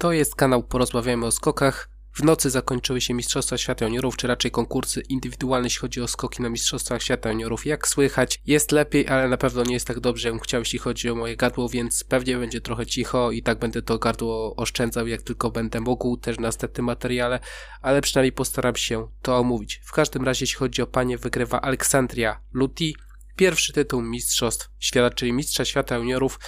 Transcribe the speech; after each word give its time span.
To 0.00 0.12
jest 0.12 0.34
kanał 0.34 0.62
Porozmawiajmy 0.62 1.26
o 1.26 1.30
skokach. 1.30 1.90
W 2.12 2.22
nocy 2.22 2.50
zakończyły 2.50 3.00
się 3.00 3.14
Mistrzostwa 3.14 3.58
Świata 3.58 3.84
Juniorów, 3.84 4.16
czy 4.16 4.26
raczej 4.26 4.50
konkursy 4.50 5.00
indywidualne, 5.00 5.66
jeśli 5.66 5.80
chodzi 5.80 6.00
o 6.00 6.08
skoki 6.08 6.42
na 6.42 6.48
Mistrzostwach 6.48 7.02
Świata 7.02 7.30
Juniorów. 7.30 7.66
Jak 7.66 7.88
słychać, 7.88 8.40
jest 8.46 8.72
lepiej, 8.72 9.08
ale 9.08 9.28
na 9.28 9.36
pewno 9.36 9.64
nie 9.64 9.74
jest 9.74 9.86
tak 9.86 10.00
dobrze, 10.00 10.28
jak 10.28 10.42
chciał, 10.42 10.60
jeśli 10.60 10.78
chodzi 10.78 11.10
o 11.10 11.14
moje 11.14 11.36
gardło, 11.36 11.68
więc 11.68 12.04
pewnie 12.04 12.36
będzie 12.36 12.60
trochę 12.60 12.86
cicho 12.86 13.30
i 13.30 13.42
tak 13.42 13.58
będę 13.58 13.82
to 13.82 13.98
gardło 13.98 14.56
oszczędzał, 14.56 15.06
jak 15.06 15.22
tylko 15.22 15.50
będę 15.50 15.80
mógł, 15.80 16.16
też 16.16 16.36
w 16.36 16.40
następnym 16.40 16.86
materiale, 16.86 17.40
ale 17.82 18.00
przynajmniej 18.00 18.32
postaram 18.32 18.76
się 18.76 19.08
to 19.22 19.36
omówić. 19.38 19.80
W 19.84 19.92
każdym 19.92 20.24
razie, 20.24 20.42
jeśli 20.42 20.58
chodzi 20.58 20.82
o 20.82 20.86
panie, 20.86 21.18
wygrywa 21.18 21.60
Aleksandria 21.60 22.40
Luti, 22.52 22.96
pierwszy 23.36 23.72
tytuł 23.72 24.02
Mistrzostw 24.02 24.70
Świata, 24.78 25.14
czyli 25.14 25.32
Mistrza 25.32 25.64
Świata 25.64 25.96
Juniorów 25.96 26.38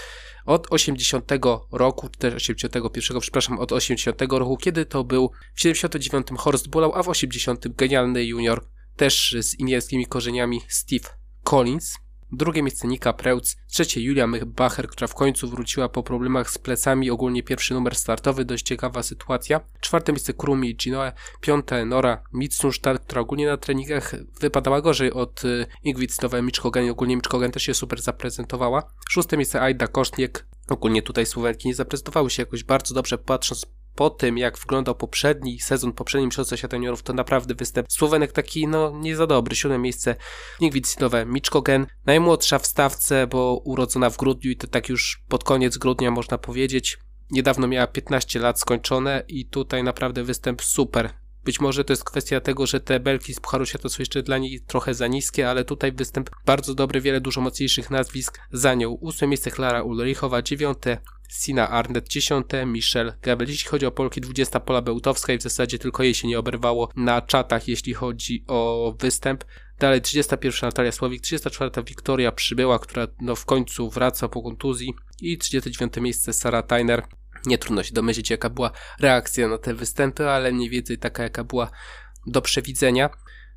od 0.46 0.66
80 0.70 1.32
roku, 1.72 2.08
czy 2.08 2.18
też 2.18 2.34
81, 2.34 3.20
przepraszam, 3.20 3.58
od 3.58 3.72
80 3.72 4.22
roku, 4.22 4.56
kiedy 4.56 4.86
to 4.86 5.04
był 5.04 5.30
w 5.54 5.60
79 5.60 6.26
Horst 6.36 6.68
Bulau, 6.68 6.92
a 6.94 7.02
w 7.02 7.08
80 7.08 7.76
genialny 7.76 8.24
junior, 8.24 8.66
też 8.96 9.36
z 9.40 9.54
indyjskimi 9.54 10.06
korzeniami 10.06 10.60
Steve 10.68 11.08
Collins. 11.44 12.01
Drugie 12.34 12.62
miejsce 12.62 12.88
Nika 12.88 13.12
Preutz, 13.12 13.56
trzecie 13.68 14.00
Julia 14.00 14.26
Mychbacher, 14.26 14.88
która 14.88 15.06
w 15.06 15.14
końcu 15.14 15.48
wróciła 15.48 15.88
po 15.88 16.02
problemach 16.02 16.50
z 16.50 16.58
plecami, 16.58 17.10
ogólnie 17.10 17.42
pierwszy 17.42 17.74
numer 17.74 17.94
startowy, 17.94 18.44
dość 18.44 18.66
ciekawa 18.66 19.02
sytuacja. 19.02 19.60
Czwarte 19.80 20.12
miejsce 20.12 20.34
Krumi 20.34 20.76
Ginoe, 20.76 21.12
piąte 21.40 21.84
Nora 21.84 22.22
Mitsunstadt, 22.32 22.98
która 23.04 23.20
ogólnie 23.20 23.46
na 23.46 23.56
treningach 23.56 24.14
wypadała 24.40 24.80
gorzej 24.80 25.12
od 25.12 25.44
y, 25.44 25.66
Ingrid 25.82 26.22
Nowe 26.22 26.42
Miczkogen, 26.42 26.90
ogólnie 26.90 27.16
Miczkogen 27.16 27.50
też 27.50 27.62
się 27.62 27.74
super 27.74 28.02
zaprezentowała. 28.02 28.92
Szóste 29.10 29.36
miejsce 29.36 29.62
Aida 29.62 29.86
Koszniek, 29.86 30.46
ogólnie 30.68 31.02
tutaj 31.02 31.26
Słowenki 31.26 31.68
nie 31.68 31.74
zaprezentowały 31.74 32.30
się 32.30 32.42
jakoś 32.42 32.64
bardzo 32.64 32.94
dobrze, 32.94 33.18
patrząc 33.18 33.66
po 33.94 34.10
tym, 34.10 34.38
jak 34.38 34.58
wyglądał 34.58 34.94
poprzedni 34.94 35.60
sezon, 35.60 35.92
poprzedni 35.92 36.26
Mistrzostwa 36.26 36.56
Świata 36.56 36.76
to 37.04 37.12
naprawdę 37.12 37.54
występ 37.54 37.86
Słowenek 37.92 38.32
taki, 38.32 38.68
no, 38.68 38.92
nie 38.94 39.16
za 39.16 39.26
dobry. 39.26 39.56
Siódme 39.56 39.78
miejsce 39.78 40.16
Nigwicinowe 40.60 41.26
Miczkogen, 41.26 41.86
najmłodsza 42.06 42.58
w 42.58 42.66
stawce, 42.66 43.26
bo 43.26 43.62
urodzona 43.64 44.10
w 44.10 44.16
grudniu 44.16 44.50
i 44.50 44.56
to 44.56 44.66
tak 44.66 44.88
już 44.88 45.22
pod 45.28 45.44
koniec 45.44 45.78
grudnia 45.78 46.10
można 46.10 46.38
powiedzieć. 46.38 46.98
Niedawno 47.30 47.66
miała 47.66 47.86
15 47.86 48.38
lat 48.38 48.60
skończone 48.60 49.22
i 49.28 49.46
tutaj 49.46 49.84
naprawdę 49.84 50.24
występ 50.24 50.62
super. 50.62 51.10
Być 51.44 51.60
może 51.60 51.84
to 51.84 51.92
jest 51.92 52.04
kwestia 52.04 52.40
tego, 52.40 52.66
że 52.66 52.80
te 52.80 53.00
belki 53.00 53.34
z 53.34 53.40
Pucharu 53.40 53.66
Świata 53.66 53.88
są 53.88 53.96
jeszcze 53.98 54.22
dla 54.22 54.38
niej 54.38 54.60
trochę 54.60 54.94
za 54.94 55.06
niskie, 55.06 55.50
ale 55.50 55.64
tutaj 55.64 55.92
występ 55.92 56.30
bardzo 56.46 56.74
dobry, 56.74 57.00
wiele 57.00 57.20
dużo 57.20 57.40
mocniejszych 57.40 57.90
nazwisk 57.90 58.40
za 58.52 58.74
nią. 58.74 58.90
Ósme 58.90 59.28
miejsce 59.28 59.50
Klara 59.50 59.82
Ulrichowa, 59.82 60.42
dziewiąte 60.42 60.98
Sina 61.32 61.68
Arnett 61.68 62.08
10, 62.08 62.46
Michelle 62.66 63.14
Gebel. 63.22 63.48
Jeśli 63.48 63.68
chodzi 63.68 63.86
o 63.86 63.90
Polki, 63.90 64.20
20 64.20 64.60
Pola 64.60 64.82
Bełtowska 64.82 65.32
i 65.32 65.38
w 65.38 65.42
zasadzie 65.42 65.78
tylko 65.78 66.02
jej 66.02 66.14
się 66.14 66.28
nie 66.28 66.38
oberwało 66.38 66.88
na 66.96 67.22
czatach, 67.22 67.68
jeśli 67.68 67.94
chodzi 67.94 68.44
o 68.48 68.94
występ. 68.98 69.44
Dalej 69.78 70.00
31 70.00 70.68
Natalia 70.68 70.92
Słowik, 70.92 71.22
34 71.22 71.70
Wiktoria 71.86 72.32
Przybyła, 72.32 72.78
która 72.78 73.06
no 73.20 73.36
w 73.36 73.44
końcu 73.44 73.90
wraca 73.90 74.28
po 74.28 74.42
kontuzji 74.42 74.94
i 75.20 75.38
39 75.38 75.96
miejsce 75.96 76.32
Sara 76.32 76.62
Tyner. 76.62 77.02
Nie 77.46 77.58
trudno 77.58 77.82
się 77.82 77.94
domyślić, 77.94 78.30
jaka 78.30 78.50
była 78.50 78.70
reakcja 79.00 79.48
na 79.48 79.58
te 79.58 79.74
występy, 79.74 80.28
ale 80.28 80.52
mniej 80.52 80.70
więcej 80.70 80.98
taka, 80.98 81.22
jaka 81.22 81.44
była 81.44 81.70
do 82.26 82.42
przewidzenia. 82.42 83.10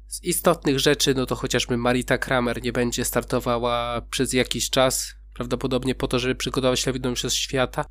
Z 0.08 0.24
istotnych 0.24 0.80
rzeczy, 0.80 1.14
no 1.14 1.26
to 1.26 1.36
chociażby 1.36 1.78
Marita 1.78 2.18
Kramer 2.18 2.64
nie 2.64 2.72
będzie 2.72 3.06
startowała 3.06 4.02
przez 4.02 4.34
jakiś 4.34 4.70
czas, 4.70 5.15
prawdopodobnie 5.36 5.96
po 5.96 6.08
to, 6.08 6.20
żeby 6.20 6.36
przygotować 6.36 6.86
na 6.86 7.14
przez 7.14 7.34
świata. 7.34 7.86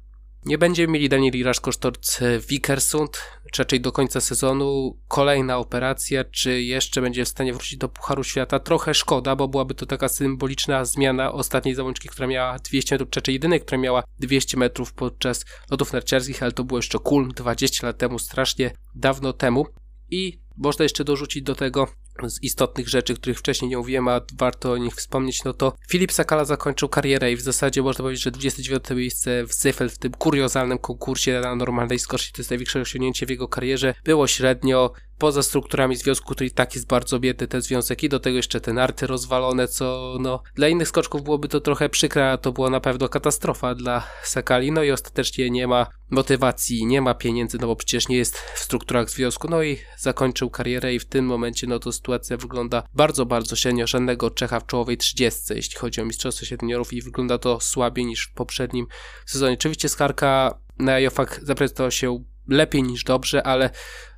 Nie 0.45 0.59
będziemy 0.59 0.92
mieli 0.92 1.09
Danieli 1.09 1.42
Raszkosztorc 1.42 2.20
Wikersund, 2.48 3.20
czy 3.53 3.62
raczej 3.62 3.81
do 3.81 3.92
końca 3.92 4.20
sezonu. 4.20 4.98
Kolejna 5.09 5.59
operacja, 5.59 6.25
czy 6.25 6.62
jeszcze 6.62 7.01
będzie 7.01 7.25
w 7.25 7.28
stanie 7.28 7.53
wrócić 7.53 7.78
do 7.78 7.89
Pucharu 7.89 8.25
Świata? 8.25 8.59
Trochę 8.59 8.95
szkoda, 8.95 9.36
bo 9.36 9.48
byłaby 9.48 9.74
to 9.74 9.86
taka 9.86 10.08
symboliczna 10.08 10.85
zmiana 10.85 11.33
ostatniej 11.33 11.74
zawodniczki, 11.74 12.08
która 12.08 12.29
miała 12.29 12.58
200 12.58 12.95
metrów, 12.95 13.11
czy 13.11 13.20
raczej 13.20 13.33
jedynej, 13.33 13.61
która 13.61 13.79
miała 13.79 14.02
200 14.18 14.57
metrów 14.57 14.92
podczas 14.92 15.45
lotów 15.70 15.92
narciarskich, 15.92 16.42
ale 16.42 16.52
to 16.52 16.64
było 16.64 16.79
jeszcze 16.79 16.98
Kulm 16.98 17.29
20 17.29 17.86
lat 17.86 17.98
temu, 17.98 18.18
strasznie 18.18 18.70
dawno 18.95 19.33
temu. 19.33 19.67
I 20.11 20.39
można 20.57 20.83
jeszcze 20.83 21.05
dorzucić 21.05 21.42
do 21.42 21.55
tego 21.55 21.89
z 22.27 22.42
istotnych 22.42 22.89
rzeczy, 22.89 23.14
których 23.14 23.39
wcześniej 23.39 23.69
nie 23.69 23.77
mówiłem, 23.77 24.08
a 24.08 24.20
warto 24.39 24.73
o 24.73 24.77
nich 24.77 24.95
wspomnieć, 24.95 25.45
no 25.45 25.52
to 25.52 25.73
Filip 25.89 26.13
Sakala 26.13 26.45
zakończył 26.45 26.89
karierę 26.89 27.33
i 27.33 27.36
w 27.36 27.41
zasadzie 27.41 27.83
można 27.83 28.02
powiedzieć, 28.02 28.25
że 28.25 28.30
29 28.30 28.85
miejsce 28.91 29.45
w 29.47 29.55
Zyfel 29.55 29.91
w 29.91 29.98
tym 29.98 30.13
kuriozalnym 30.13 30.79
konkursie 30.79 31.41
na 31.41 31.57
normalnej 31.57 31.98
skoczni 31.98 32.33
to 32.33 32.41
jest 32.41 32.51
największe 32.51 32.80
osiągnięcie 32.80 33.27
w 33.27 33.30
jego 33.30 33.48
karierze. 33.48 33.95
Było 34.05 34.27
średnio, 34.27 34.92
poza 35.19 35.42
strukturami 35.42 35.97
związku, 35.97 36.35
który 36.35 36.47
i 36.47 36.51
tak 36.51 36.75
jest 36.75 36.86
bardzo 36.86 37.20
biedny 37.20 37.47
ten 37.47 37.63
związek 37.63 38.02
i 38.02 38.08
do 38.08 38.20
tego 38.20 38.36
jeszcze 38.36 38.61
te 38.61 38.73
narty 38.73 39.07
rozwalone, 39.07 39.69
co 39.69 40.17
no 40.20 40.42
dla 40.55 40.69
innych 40.69 40.89
skoczków 40.89 41.23
byłoby 41.23 41.48
to 41.48 41.61
trochę 41.61 41.89
przykre, 41.89 42.30
a 42.30 42.39
to 42.39 42.52
była 42.52 42.70
na 42.70 42.80
pewno 42.80 43.08
katastrofa 43.08 43.74
dla 43.74 44.07
Sakali, 44.23 44.73
no 44.73 44.83
i 44.83 44.91
ostatecznie 44.91 45.51
nie 45.51 45.67
ma 45.67 45.86
motywacji, 46.11 46.86
nie 46.86 47.01
ma 47.01 47.14
pieniędzy, 47.14 47.58
no 47.61 47.67
bo 47.67 47.77
przecież 47.77 48.08
nie 48.08 48.17
jest 48.17 48.39
w 48.39 48.58
strukturach 48.58 49.11
związku, 49.11 49.48
no 49.48 49.63
i 49.63 49.79
zakończył 49.98 50.51
karierę 50.51 50.95
i 50.95 50.98
w 50.98 51.05
tym 51.05 51.27
momencie 51.27 51.67
no 51.67 51.79
to 51.79 51.92
sytuacja 51.92 52.36
wygląda 52.36 52.83
bardzo, 52.95 53.27
bardzo 53.27 53.57
średnio, 53.57 53.86
żadnego 53.86 54.30
Czecha 54.30 54.61
w 54.61 54.67
czołowej 54.67 54.97
30, 54.97 55.55
jeśli 55.55 55.79
chodzi 55.79 56.01
o 56.01 56.05
Mistrzostwo 56.05 56.47
Seniorów 56.47 56.92
i 56.92 57.03
wygląda 57.03 57.39
to 57.39 57.61
słabiej 57.61 58.07
niż 58.07 58.27
w 58.27 58.33
poprzednim 58.33 58.86
sezonie. 59.27 59.55
Oczywiście 59.55 59.89
Skarka 59.89 60.58
na 60.79 60.98
Jofak 60.98 61.41
zaprezentował 61.42 61.91
się 61.91 62.24
lepiej 62.48 62.82
niż 62.82 63.05
dobrze, 63.05 63.46
ale 63.46 63.70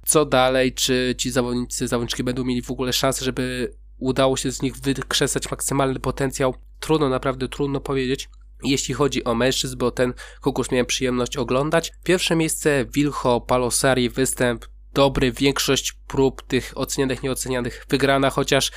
co 0.06 0.24
dalej, 0.24 0.72
czy 0.72 1.14
ci 1.18 1.30
zawodnicy, 1.30 1.88
zawodniczki 1.88 2.24
będą 2.24 2.44
mieli 2.44 2.62
w 2.62 2.70
ogóle 2.70 2.92
szansę, 2.92 3.24
żeby 3.24 3.74
udało 3.98 4.36
się 4.36 4.52
z 4.52 4.62
nich 4.62 4.76
wykrzesać 4.76 5.50
maksymalny 5.50 6.00
potencjał, 6.00 6.54
trudno, 6.80 7.08
naprawdę 7.08 7.48
trudno 7.48 7.80
powiedzieć. 7.80 8.28
Jeśli 8.62 8.94
chodzi 8.94 9.24
o 9.24 9.34
mężczyzn, 9.34 9.78
bo 9.78 9.90
ten 9.90 10.14
konkurs 10.40 10.70
miałem 10.70 10.86
przyjemność 10.86 11.36
oglądać. 11.36 11.92
Pierwsze 12.04 12.36
miejsce 12.36 12.84
Wilho 12.84 13.40
Palosari, 13.40 14.10
występ 14.10 14.66
dobry, 14.92 15.32
większość 15.32 15.92
prób 15.92 16.42
tych 16.42 16.72
ocenianych, 16.74 17.22
nieocenianych 17.22 17.86
wygrana, 17.88 18.30
chociaż 18.30 18.72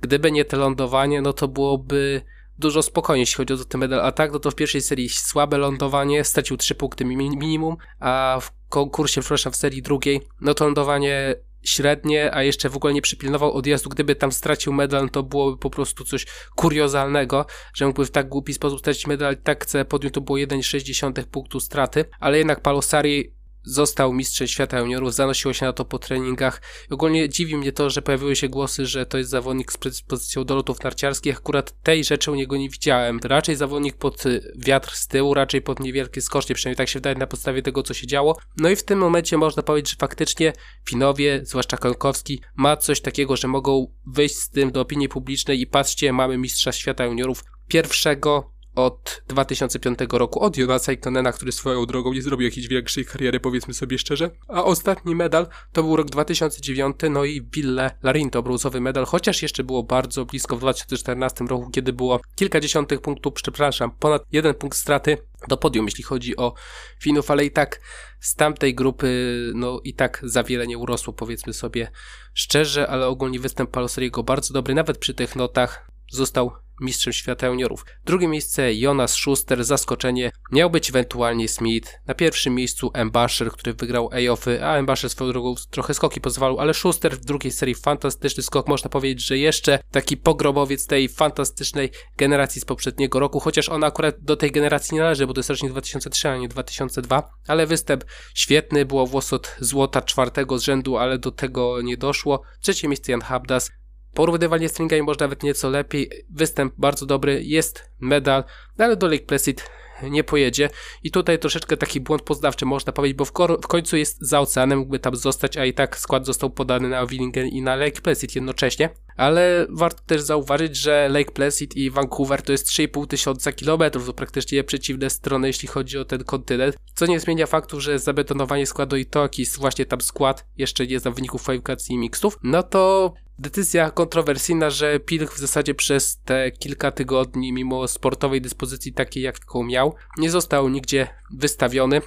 gdyby 0.00 0.32
nie 0.32 0.44
te 0.44 0.56
lądowanie, 0.56 1.22
no 1.22 1.32
to 1.32 1.48
byłoby 1.48 2.22
dużo 2.58 2.82
spokojniej, 2.82 3.22
jeśli 3.22 3.36
chodzi 3.36 3.54
o 3.54 3.56
ten 3.56 3.80
medal. 3.80 4.00
A 4.00 4.12
tak, 4.12 4.32
no 4.32 4.38
to 4.38 4.50
w 4.50 4.54
pierwszej 4.54 4.80
serii 4.80 5.08
słabe 5.08 5.58
lądowanie, 5.58 6.24
stracił 6.24 6.56
3 6.56 6.74
punkty 6.74 7.04
minimum, 7.04 7.76
a 8.00 8.38
w 8.40 8.52
konkursie, 8.68 9.20
przepraszam, 9.20 9.52
w 9.52 9.56
serii 9.56 9.82
drugiej, 9.82 10.20
no 10.40 10.54
to 10.54 10.64
lądowanie 10.64 11.34
średnie, 11.62 12.34
a 12.34 12.42
jeszcze 12.42 12.68
w 12.68 12.76
ogóle 12.76 12.94
nie 12.94 13.02
przypilnował 13.02 13.52
odjazdu. 13.52 13.90
Gdyby 13.90 14.16
tam 14.16 14.32
stracił 14.32 14.72
medal, 14.72 15.10
to 15.10 15.22
byłoby 15.22 15.58
po 15.58 15.70
prostu 15.70 16.04
coś 16.04 16.26
kuriozalnego, 16.56 17.46
że 17.74 17.86
mógłby 17.86 18.06
w 18.06 18.10
tak 18.10 18.28
głupi 18.28 18.54
sposób 18.54 18.78
stracić 18.78 19.06
medal. 19.06 19.36
Tak 19.36 19.66
podium 19.88 20.12
to 20.12 20.20
było 20.20 20.38
1,6 20.38 21.24
punktu 21.24 21.60
straty, 21.60 22.04
ale 22.20 22.38
jednak 22.38 22.60
Palosari 22.60 23.34
został 23.64 24.12
mistrzem 24.12 24.48
świata 24.48 24.78
juniorów, 24.78 25.14
zanosiło 25.14 25.54
się 25.54 25.66
na 25.66 25.72
to 25.72 25.84
po 25.84 25.98
treningach. 25.98 26.62
Ogólnie 26.90 27.28
dziwi 27.28 27.56
mnie 27.56 27.72
to, 27.72 27.90
że 27.90 28.02
pojawiły 28.02 28.36
się 28.36 28.48
głosy, 28.48 28.86
że 28.86 29.06
to 29.06 29.18
jest 29.18 29.30
zawodnik 29.30 29.72
z 29.72 29.76
predyspozycją 29.76 30.44
do 30.44 30.54
lotów 30.54 30.82
narciarskich. 30.82 31.36
Akurat 31.36 31.82
tej 31.82 32.04
rzeczy 32.04 32.30
u 32.30 32.34
niego 32.34 32.56
nie 32.56 32.68
widziałem. 32.68 33.20
Raczej 33.24 33.56
zawodnik 33.56 33.96
pod 33.96 34.26
y, 34.26 34.52
wiatr 34.56 34.94
z 34.94 35.06
tyłu, 35.06 35.34
raczej 35.34 35.62
pod 35.62 35.80
niewielkie 35.80 36.20
skocznie, 36.20 36.54
przynajmniej 36.54 36.76
tak 36.76 36.88
się 36.88 36.98
wydaje 36.98 37.16
na 37.16 37.26
podstawie 37.26 37.62
tego, 37.62 37.82
co 37.82 37.94
się 37.94 38.06
działo. 38.06 38.36
No 38.56 38.70
i 38.70 38.76
w 38.76 38.82
tym 38.82 38.98
momencie 38.98 39.36
można 39.36 39.62
powiedzieć, 39.62 39.90
że 39.90 39.96
faktycznie 39.96 40.52
Finowie, 40.88 41.40
zwłaszcza 41.44 41.76
Konkowski, 41.76 42.40
ma 42.56 42.76
coś 42.76 43.00
takiego, 43.00 43.36
że 43.36 43.48
mogą 43.48 43.86
wyjść 44.06 44.36
z 44.36 44.50
tym 44.50 44.72
do 44.72 44.80
opinii 44.80 45.08
publicznej 45.08 45.60
i 45.60 45.66
patrzcie, 45.66 46.12
mamy 46.12 46.38
mistrza 46.38 46.72
świata 46.72 47.04
juniorów 47.04 47.44
pierwszego 47.68 48.53
od 48.74 49.22
2005 49.28 49.98
roku, 50.12 50.40
od 50.40 50.56
Jonasa 50.56 50.92
Ikonena, 50.92 51.32
który 51.32 51.52
swoją 51.52 51.86
drogą 51.86 52.12
nie 52.12 52.22
zrobił 52.22 52.44
jakiejś 52.44 52.68
większej 52.68 53.04
kariery, 53.04 53.40
powiedzmy 53.40 53.74
sobie 53.74 53.98
szczerze. 53.98 54.30
A 54.48 54.64
ostatni 54.64 55.14
medal 55.14 55.46
to 55.72 55.82
był 55.82 55.96
rok 55.96 56.10
2009, 56.10 56.96
no 57.10 57.24
i 57.24 57.42
Ville 57.42 57.90
Larinto, 58.02 58.42
brązowy 58.42 58.80
medal, 58.80 59.04
chociaż 59.04 59.42
jeszcze 59.42 59.64
było 59.64 59.82
bardzo 59.82 60.24
blisko 60.24 60.56
w 60.56 60.60
2014 60.60 61.44
roku, 61.44 61.70
kiedy 61.70 61.92
było 61.92 62.20
kilkadziesiątych 62.36 63.00
punktów, 63.00 63.34
przepraszam, 63.34 63.90
ponad 63.90 64.22
jeden 64.32 64.54
punkt 64.54 64.78
straty 64.78 65.18
do 65.48 65.56
podium, 65.56 65.86
jeśli 65.86 66.04
chodzi 66.04 66.36
o 66.36 66.54
Finów, 67.00 67.30
ale 67.30 67.44
i 67.44 67.50
tak 67.50 67.80
z 68.20 68.34
tamtej 68.34 68.74
grupy, 68.74 69.38
no 69.54 69.80
i 69.84 69.94
tak 69.94 70.20
za 70.22 70.42
wiele 70.42 70.66
nie 70.66 70.78
urosło, 70.78 71.12
powiedzmy 71.12 71.52
sobie 71.52 71.90
szczerze, 72.34 72.88
ale 72.88 73.06
ogólnie 73.06 73.40
występ 73.40 73.70
Paloseriego 73.70 74.22
bardzo 74.22 74.54
dobry, 74.54 74.74
nawet 74.74 74.98
przy 74.98 75.14
tych 75.14 75.36
notach 75.36 75.93
został 76.10 76.52
mistrzem 76.80 77.12
świata 77.12 77.46
juniorów. 77.46 77.84
Drugie 78.04 78.28
miejsce 78.28 78.74
Jonas 78.74 79.12
Schuster, 79.12 79.64
zaskoczenie. 79.64 80.30
Miał 80.52 80.70
być 80.70 80.90
ewentualnie 80.90 81.48
Smith. 81.48 81.92
Na 82.06 82.14
pierwszym 82.14 82.54
miejscu 82.54 82.90
Embasher, 82.94 83.52
który 83.52 83.74
wygrał 83.74 84.10
A-offy, 84.12 84.64
a 84.64 84.76
Embasher 84.76 85.10
swoją 85.10 85.32
drogą 85.32 85.54
trochę 85.70 85.94
skoki 85.94 86.20
pozwalał, 86.20 86.60
ale 86.60 86.74
Schuster 86.74 87.16
w 87.16 87.24
drugiej 87.24 87.52
serii 87.52 87.74
fantastyczny 87.74 88.42
skok. 88.42 88.68
Można 88.68 88.90
powiedzieć, 88.90 89.26
że 89.26 89.38
jeszcze 89.38 89.78
taki 89.90 90.16
pogrobowiec 90.16 90.86
tej 90.86 91.08
fantastycznej 91.08 91.90
generacji 92.16 92.60
z 92.60 92.64
poprzedniego 92.64 93.20
roku, 93.20 93.40
chociaż 93.40 93.68
ona 93.68 93.86
akurat 93.86 94.14
do 94.20 94.36
tej 94.36 94.50
generacji 94.50 94.94
nie 94.94 95.00
należy, 95.00 95.26
bo 95.26 95.34
to 95.34 95.38
jest 95.38 95.50
rocznik 95.50 95.72
2003, 95.72 96.28
a 96.28 96.36
nie 96.36 96.48
2002, 96.48 97.30
ale 97.46 97.66
występ 97.66 98.04
świetny, 98.34 98.84
było 98.84 99.06
włos 99.06 99.32
od 99.32 99.56
złota 99.60 100.02
czwartego 100.02 100.58
z 100.58 100.62
rzędu, 100.62 100.96
ale 100.96 101.18
do 101.18 101.32
tego 101.32 101.82
nie 101.82 101.96
doszło. 101.96 102.42
Trzecie 102.60 102.88
miejsce 102.88 103.12
Jan 103.12 103.20
Habdas, 103.20 103.70
Porównywanie 104.14 104.68
stringami 104.68 105.02
może 105.02 105.18
nawet 105.20 105.42
nieco 105.42 105.70
lepiej. 105.70 106.10
Występ 106.30 106.74
bardzo 106.78 107.06
dobry, 107.06 107.42
jest 107.44 107.90
medal, 108.00 108.44
no 108.78 108.84
ale 108.84 108.96
do 108.96 109.06
Lake 109.06 109.24
Placid 109.24 109.70
nie 110.02 110.24
pojedzie. 110.24 110.70
I 111.02 111.10
tutaj 111.10 111.38
troszeczkę 111.38 111.76
taki 111.76 112.00
błąd 112.00 112.22
poznawczy 112.22 112.66
można 112.66 112.92
powiedzieć, 112.92 113.16
bo 113.16 113.24
w, 113.24 113.32
w, 113.62 113.66
końcu 113.66 113.96
jest 113.96 114.18
za 114.20 114.40
oceanem, 114.40 114.78
mógłby 114.78 114.98
tam 114.98 115.16
zostać, 115.16 115.56
a 115.56 115.64
i 115.64 115.72
tak 115.72 115.98
skład 115.98 116.26
został 116.26 116.50
podany 116.50 116.88
na 116.88 117.06
Willingen 117.06 117.46
i 117.46 117.62
na 117.62 117.76
Lake 117.76 118.00
Placid 118.00 118.34
jednocześnie. 118.34 118.90
Ale 119.16 119.66
warto 119.70 120.02
też 120.06 120.20
zauważyć, 120.20 120.76
że 120.76 121.08
Lake 121.08 121.32
Placid 121.32 121.76
i 121.76 121.90
Vancouver 121.90 122.42
to 122.42 122.52
jest 122.52 122.68
3,5 122.68 123.06
tysiąca 123.06 123.52
kilometrów, 123.52 124.06
to 124.06 124.12
praktycznie 124.12 124.64
przeciwne 124.64 125.10
strony, 125.10 125.46
jeśli 125.46 125.68
chodzi 125.68 125.98
o 125.98 126.04
ten 126.04 126.24
kontynent, 126.24 126.76
co 126.94 127.06
nie 127.06 127.20
zmienia 127.20 127.46
faktu, 127.46 127.80
że 127.80 127.98
zabetonowanie 127.98 128.66
składu 128.66 128.96
i 128.96 129.06
to, 129.06 129.22
jaki 129.22 129.42
jest 129.42 129.58
właśnie 129.58 129.86
tam 129.86 130.00
skład, 130.00 130.46
jeszcze 130.56 130.86
nie 130.86 131.00
znam 131.00 131.14
wyników 131.14 131.42
kwalifikacji 131.42 131.94
i 131.94 131.98
mixów, 131.98 132.38
no 132.42 132.62
to 132.62 133.12
Decyzja 133.38 133.90
kontrowersyjna, 133.90 134.70
że 134.70 135.00
Pilch 135.00 135.32
w 135.32 135.38
zasadzie 135.38 135.74
przez 135.74 136.18
te 136.24 136.50
kilka 136.50 136.90
tygodni, 136.90 137.52
mimo 137.52 137.88
sportowej 137.88 138.40
dyspozycji 138.40 138.92
takiej, 138.92 139.22
jaką 139.22 139.62
miał, 139.62 139.94
nie 140.18 140.30
został 140.30 140.68
nigdzie 140.68 141.08
wystawiony. 141.30 142.00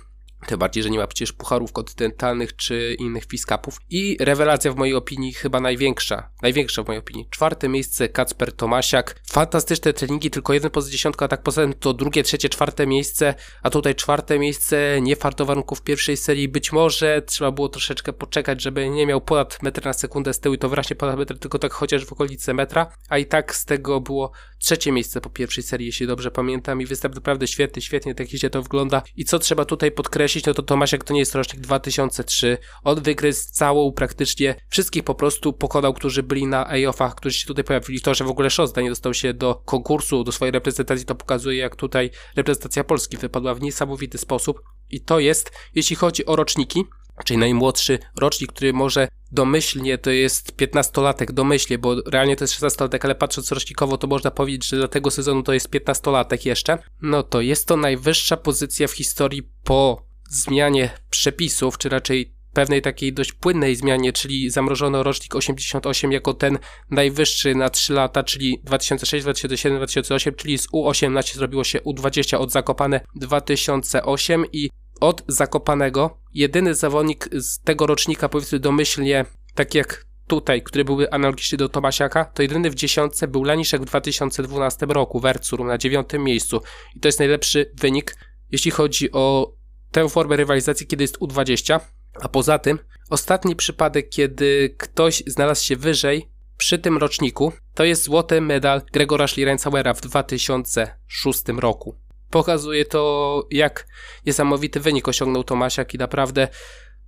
Tym 0.46 0.60
bardziej, 0.60 0.84
że 0.84 0.90
nie 0.90 0.98
ma 0.98 1.08
przecież 1.08 1.34
pucharów 1.34 1.72
kontynentalnych 1.72 2.56
czy 2.56 2.96
innych 3.00 3.26
fiskapów. 3.26 3.80
I 3.90 4.18
rewelacja 4.20 4.72
w 4.72 4.76
mojej 4.76 4.96
opinii 4.96 5.34
chyba 5.34 5.60
największa. 5.60 6.30
Największa 6.42 6.84
w 6.84 6.88
mojej 6.88 7.00
opinii. 7.00 7.28
Czwarte 7.30 7.70
miejsce 7.70 8.10
Kacper 8.10 8.54
Tomasiak. 8.54 9.22
Fantastyczne 9.30 9.94
treningi, 9.94 10.32
tylko 10.32 10.54
jeden 10.54 10.72
poza 10.72 10.92
dziesiątką, 10.92 11.26
a 11.26 11.28
tak 11.28 11.44
poza 11.44 11.62
tym 11.62 11.74
to 11.74 11.94
drugie, 11.94 12.24
trzecie, 12.24 12.50
czwarte 12.50 12.88
miejsce, 12.88 13.34
a 13.64 13.70
tutaj 13.70 13.96
czwarte 13.96 14.40
miejsce, 14.40 15.02
nie 15.02 15.16
farto 15.16 15.46
warunków 15.46 15.82
pierwszej 15.82 16.18
serii. 16.18 16.48
Być 16.48 16.72
może 16.72 17.22
trzeba 17.22 17.52
było 17.52 17.70
troszeczkę 17.70 18.14
poczekać, 18.14 18.62
żeby 18.62 18.90
nie 18.90 19.06
miał 19.06 19.22
ponad 19.22 19.64
metr 19.64 19.86
na 19.86 19.94
sekundę 19.94 20.34
z 20.34 20.40
tyłu 20.40 20.56
i 20.56 20.58
to 20.58 20.70
wyraźnie 20.70 20.96
ponad 20.96 21.18
metr, 21.18 21.40
tylko 21.40 21.60
tak 21.60 21.74
chociaż 21.74 22.06
w 22.06 22.14
okolicy 22.14 22.54
metra, 22.54 22.92
a 23.10 23.18
i 23.18 23.26
tak 23.26 23.56
z 23.56 23.66
tego 23.66 24.02
było 24.02 24.32
trzecie 24.60 24.92
miejsce 24.92 25.22
po 25.22 25.30
pierwszej 25.30 25.64
serii, 25.64 25.86
jeśli 25.86 26.08
dobrze 26.08 26.32
pamiętam 26.32 26.82
i 26.82 26.86
występ 26.86 27.16
naprawdę 27.16 27.48
świetny, 27.48 27.82
świetnie 27.82 28.16
tak 28.16 28.30
się 28.30 28.50
to 28.50 28.62
wygląda. 28.62 29.02
I 29.16 29.26
co 29.26 29.40
trzeba 29.40 29.66
tutaj 29.66 29.92
podkreślić, 29.92 30.27
no 30.48 30.54
to 30.54 30.64
Tomasiak 30.64 31.04
to 31.04 31.14
nie 31.14 31.20
jest 31.20 31.36
rocznik 31.36 31.62
2003. 31.62 32.58
On 32.84 33.02
wygryzł 33.02 33.50
całą 33.52 33.92
praktycznie 33.92 34.56
wszystkich 34.70 35.04
po 35.04 35.16
prostu 35.16 35.54
pokonał, 35.54 35.94
którzy 35.94 36.24
byli 36.24 36.48
na 36.48 36.68
A-offach, 36.68 37.16
którzy 37.16 37.38
się 37.38 37.48
tutaj 37.48 37.64
pojawili. 37.64 38.02
To, 38.02 38.14
że 38.14 38.24
w 38.24 38.30
ogóle 38.30 38.50
Szosda 38.50 38.82
nie 38.82 38.90
dostał 38.90 39.14
się 39.14 39.34
do 39.34 39.56
konkursu, 39.56 40.24
do 40.24 40.32
swojej 40.32 40.52
reprezentacji, 40.52 41.06
to 41.06 41.16
pokazuje, 41.16 41.58
jak 41.58 41.76
tutaj 41.76 42.10
reprezentacja 42.36 42.84
Polski 42.84 43.18
wypadła 43.18 43.56
w 43.56 43.62
niesamowity 43.62 44.18
sposób. 44.18 44.62
I 44.90 45.02
to 45.02 45.20
jest, 45.20 45.52
jeśli 45.76 45.96
chodzi 45.96 46.26
o 46.26 46.36
roczniki, 46.36 46.84
czyli 47.26 47.38
najmłodszy 47.38 48.00
rocznik, 48.16 48.54
który 48.54 48.74
może 48.74 49.08
domyślnie 49.32 49.98
to 49.98 50.12
jest 50.12 50.58
15-latek 50.58 51.32
domyślnie, 51.32 51.78
bo 51.78 51.96
realnie 52.06 52.36
to 52.36 52.44
jest 52.44 52.62
16-latek, 52.62 53.00
ale 53.04 53.16
patrząc 53.16 53.52
rocznikowo 53.52 53.98
to 53.98 54.08
można 54.08 54.32
powiedzieć, 54.32 54.68
że 54.70 54.78
dla 54.78 54.88
tego 54.88 55.12
sezonu 55.12 55.44
to 55.44 55.54
jest 55.54 55.70
15-latek 55.70 56.46
jeszcze. 56.46 56.78
No 57.02 57.24
to 57.24 57.42
jest 57.42 57.68
to 57.68 57.78
najwyższa 57.78 58.38
pozycja 58.38 58.88
w 58.88 58.92
historii 58.92 59.50
po 59.64 60.07
zmianie 60.30 60.90
przepisów, 61.10 61.78
czy 61.78 61.90
raczej 61.90 62.38
pewnej 62.54 62.82
takiej 62.82 63.14
dość 63.14 63.34
płynnej 63.34 63.76
zmianie, 63.76 64.14
czyli 64.14 64.50
zamrożono 64.50 65.04
rocznik 65.04 65.36
88 65.36 66.12
jako 66.12 66.34
ten 66.34 66.58
najwyższy 66.90 67.56
na 67.56 67.70
3 67.70 67.94
lata, 67.94 68.24
czyli 68.24 68.62
2006, 68.64 69.24
2007, 69.24 69.78
2008, 69.78 70.36
czyli 70.36 70.58
z 70.58 70.68
U18 70.68 71.36
zrobiło 71.36 71.64
się 71.64 71.80
U20 71.80 72.38
od 72.38 72.52
Zakopane 72.52 73.02
2008 73.16 74.46
i 74.52 74.70
od 75.00 75.24
Zakopanego 75.28 76.18
jedyny 76.34 76.76
zawodnik 76.76 77.30
z 77.34 77.60
tego 77.60 77.88
rocznika, 77.88 78.30
powiedzmy 78.30 78.60
domyślnie, 78.60 79.26
tak 79.56 79.76
jak 79.76 80.06
tutaj, 80.28 80.62
który 80.62 80.86
byłby 80.86 81.14
analogiczny 81.14 81.58
do 81.58 81.70
Tomasiaka, 81.70 82.26
to 82.26 82.42
jedyny 82.42 82.70
w 82.70 82.76
dziesiątce 82.76 83.28
był 83.28 83.44
Laniszek 83.44 83.82
w 83.82 83.86
2012 83.86 84.86
roku, 84.86 85.20
Wercur 85.20 85.66
na 85.66 85.78
dziewiątym 85.78 86.24
miejscu. 86.24 86.62
I 86.96 87.00
to 87.00 87.08
jest 87.08 87.20
najlepszy 87.20 87.72
wynik, 87.76 88.16
jeśli 88.52 88.72
chodzi 88.72 89.12
o 89.12 89.57
tę 89.92 90.10
formę 90.10 90.36
rywalizacji, 90.36 90.88
kiedy 90.88 91.04
jest 91.04 91.18
U20. 91.18 91.80
A 92.22 92.30
poza 92.30 92.60
tym, 92.60 92.80
ostatni 93.10 93.56
przypadek, 93.56 94.10
kiedy 94.10 94.76
ktoś 94.78 95.24
znalazł 95.28 95.66
się 95.66 95.76
wyżej 95.76 96.30
przy 96.58 96.80
tym 96.80 96.98
roczniku, 96.98 97.54
to 97.74 97.84
jest 97.84 98.04
złoty 98.04 98.42
medal 98.42 98.82
Gregora 98.94 99.28
Schlierenzauera 99.28 99.94
w 99.94 100.02
2006 100.02 101.44
roku. 101.58 101.96
Pokazuje 102.30 102.86
to, 102.86 103.44
jak 103.52 103.88
niesamowity 104.26 104.80
wynik 104.80 105.08
osiągnął 105.08 105.44
Tomasiak 105.44 105.94
i 105.94 105.98
naprawdę 105.98 106.48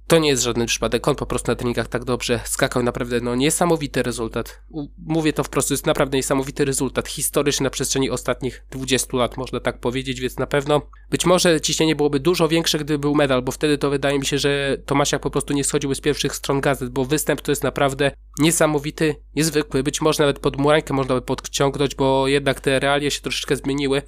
to 0.10 0.20
nie 0.20 0.30
jest 0.30 0.44
żaden 0.44 0.66
przypadek, 0.66 1.08
on 1.08 1.16
po 1.16 1.26
prostu 1.26 1.52
na 1.52 1.56
treningach 1.56 1.88
tak 1.88 2.04
dobrze 2.04 2.40
skakał, 2.46 2.84
naprawdę 2.84 3.22
no 3.22 3.36
niesamowity 3.36 4.04
rezultat. 4.04 4.62
Mówię 4.98 5.34
to 5.34 5.44
wprost, 5.44 5.68
to 5.68 5.74
jest 5.74 5.86
naprawdę 5.86 6.18
niesamowity 6.18 6.66
rezultat, 6.66 7.08
historyczny 7.08 7.64
na 7.64 7.70
przestrzeni 7.70 8.10
ostatnich 8.10 8.66
20 8.72 9.18
lat, 9.18 9.38
można 9.38 9.60
tak 9.60 9.80
powiedzieć, 9.80 10.20
więc 10.20 10.38
na 10.38 10.48
pewno 10.48 10.82
być 11.10 11.26
może 11.26 11.62
ciśnienie 11.62 11.96
byłoby 11.96 12.20
dużo 12.20 12.48
większe, 12.48 12.78
gdyby 12.78 13.00
był 13.00 13.16
medal, 13.16 13.42
bo 13.42 13.52
wtedy 13.52 13.78
to 13.78 13.90
wydaje 13.90 14.20
mi 14.20 14.26
się, 14.26 14.38
że 14.38 14.78
Tomasiak 14.86 15.22
po 15.22 15.30
prostu 15.30 15.54
nie 15.54 15.64
schodziłby 15.64 15.96
z 15.96 16.02
pierwszych 16.02 16.36
stron 16.36 16.62
gazet, 16.62 16.90
bo 16.90 17.06
występ 17.06 17.42
to 17.42 17.52
jest 17.52 17.64
naprawdę 17.64 18.12
niesamowity, 18.40 19.16
niezwykły, 19.36 19.84
być 19.84 20.02
może 20.02 20.24
nawet 20.24 20.40
pod 20.40 20.58
murańkę 20.58 20.94
można 20.94 21.16
by 21.16 21.22
podciągnąć, 21.22 21.96
bo 21.96 22.28
jednak 22.28 22.62
te 22.62 22.80
realia 22.80 23.10
się 23.10 23.22
troszeczkę 23.22 23.56
zmieniły, 23.56 24.02